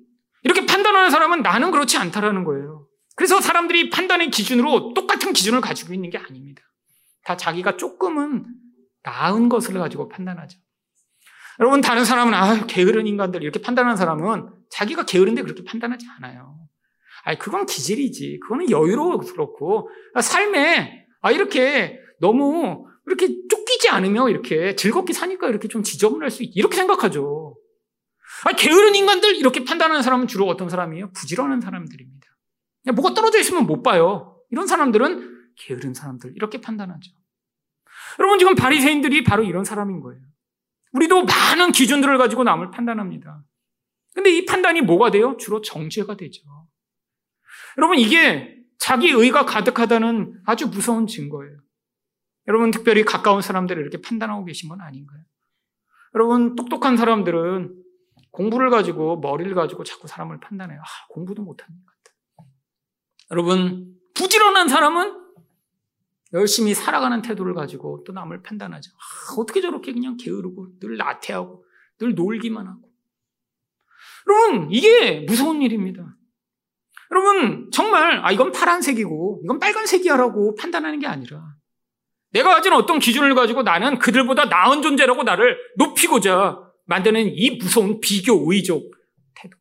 [0.43, 2.87] 이렇게 판단하는 사람은 나는 그렇지 않다라는 거예요.
[3.17, 6.63] 그래서 사람들이 판단의 기준으로 똑같은 기준을 가지고 있는 게 아닙니다.
[7.25, 8.45] 다 자기가 조금은
[9.03, 10.59] 나은 것을 가지고 판단하죠.
[11.59, 16.66] 여러분, 다른 사람은, 아, 게으른 인간들, 이렇게 판단하는 사람은 자기가 게으른데 그렇게 판단하지 않아요.
[17.27, 18.39] 아, 그건 기질이지.
[18.41, 25.67] 그거는 여유로워 그렇고, 아, 삶에, 아, 이렇게 너무, 이렇게 쫓기지 않으며 이렇게 즐겁게 사니까 이렇게
[25.67, 27.57] 좀 지저분할 수 있, 이렇게 생각하죠.
[28.45, 31.11] 아, 게으른 인간들, 이렇게 판단하는 사람은 주로 어떤 사람이에요?
[31.15, 32.27] 부지런한 사람들입니다.
[32.95, 34.39] 뭐가 떨어져 있으면 못 봐요.
[34.53, 37.11] 이런 사람들은 게으른 사람들, 이렇게 판단하죠.
[38.21, 40.23] 여러분 지금 바리새인들이 바로 이런 사람인 거예요.
[40.93, 43.43] 우리도 많은 기준들을 가지고 남을 판단합니다.
[44.15, 45.37] 근데 이 판단이 뭐가 돼요?
[45.41, 46.43] 주로 정죄가 되죠.
[47.79, 51.59] 여러분 이게 자기 의가 가득하다는 아주 무서운 증거예요.
[52.49, 55.21] 여러분 특별히 가까운 사람들을 이렇게 판단하고 계신 건 아닌가요?
[56.15, 57.75] 여러분 똑똑한 사람들은
[58.31, 60.79] 공부를 가지고 머리를 가지고 자꾸 사람을 판단해요.
[60.81, 62.49] 아, 공부도 못하는 것 같아.
[63.33, 65.27] 여러분 부지런한 사람은
[66.33, 68.91] 열심히 살아가는 태도를 가지고 또 남을 판단하죠.
[68.93, 71.65] 아, 어떻게 저렇게 그냥 게으르고 늘 나태하고
[71.99, 72.91] 늘 놀기만 하고.
[74.29, 76.16] 여러분, 이게 무서운 일입니다.
[77.11, 81.57] 여러분, 정말, 아, 이건 파란색이고, 이건 빨간색이야라고 판단하는 게 아니라,
[82.31, 88.83] 내가 가진 어떤 기준을 가지고 나는 그들보다 나은 존재라고 나를 높이고자 만드는 이 무서운 비교의적
[89.35, 89.57] 태도.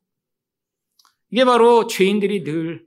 [1.29, 2.85] 이게 바로 죄인들이 늘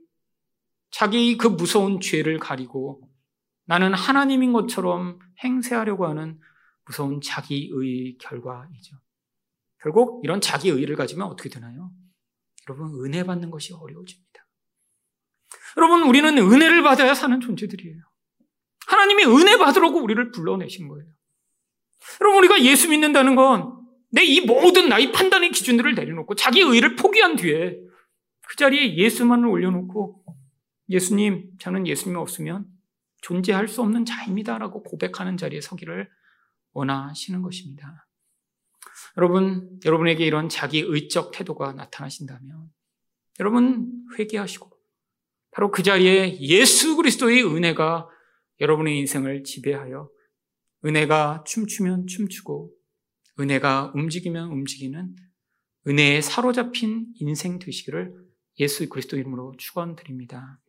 [0.91, 3.01] 자기 그 무서운 죄를 가리고
[3.65, 6.39] 나는 하나님인 것처럼 행세하려고 하는
[6.85, 8.95] 무서운 자기의 결과이죠.
[9.81, 11.91] 결국 이런 자기의를 가지면 어떻게 되나요?
[12.67, 14.28] 여러분, 은혜 받는 것이 어려워집니다.
[15.77, 18.01] 여러분, 우리는 은혜를 받아야 사는 존재들이에요.
[18.87, 21.05] 하나님이 은혜 받으라고 우리를 불러내신 거예요.
[22.21, 23.79] 여러분, 우리가 예수 믿는다는 건
[24.11, 27.79] 내 이 모든 나의 판단의 기준들을 내려놓고 자기 의를 포기한 뒤에
[28.47, 30.23] 그 자리에 예수만을 올려놓고
[30.89, 32.65] 예수님, 저는 예수님 없으면
[33.21, 36.09] 존재할 수 없는 자입니다라고 고백하는 자리에 서기를
[36.73, 38.07] 원하시는 것입니다.
[39.17, 42.71] 여러분, 여러분에게 이런 자기 의적 태도가 나타나신다면
[43.39, 44.71] 여러분 회개하시고
[45.59, 48.07] 바로 그 자리에 예수 그리스도의 은혜가
[48.61, 50.09] 여러분의 인생을 지배하여
[50.85, 52.71] 은혜가 춤추면 춤추고
[53.37, 55.13] 은혜가 움직이면 움직이는
[55.85, 58.13] 은혜에 사로잡힌 인생 되시기를
[58.61, 60.61] 예수 그리스도 이름으로 축원드립니다.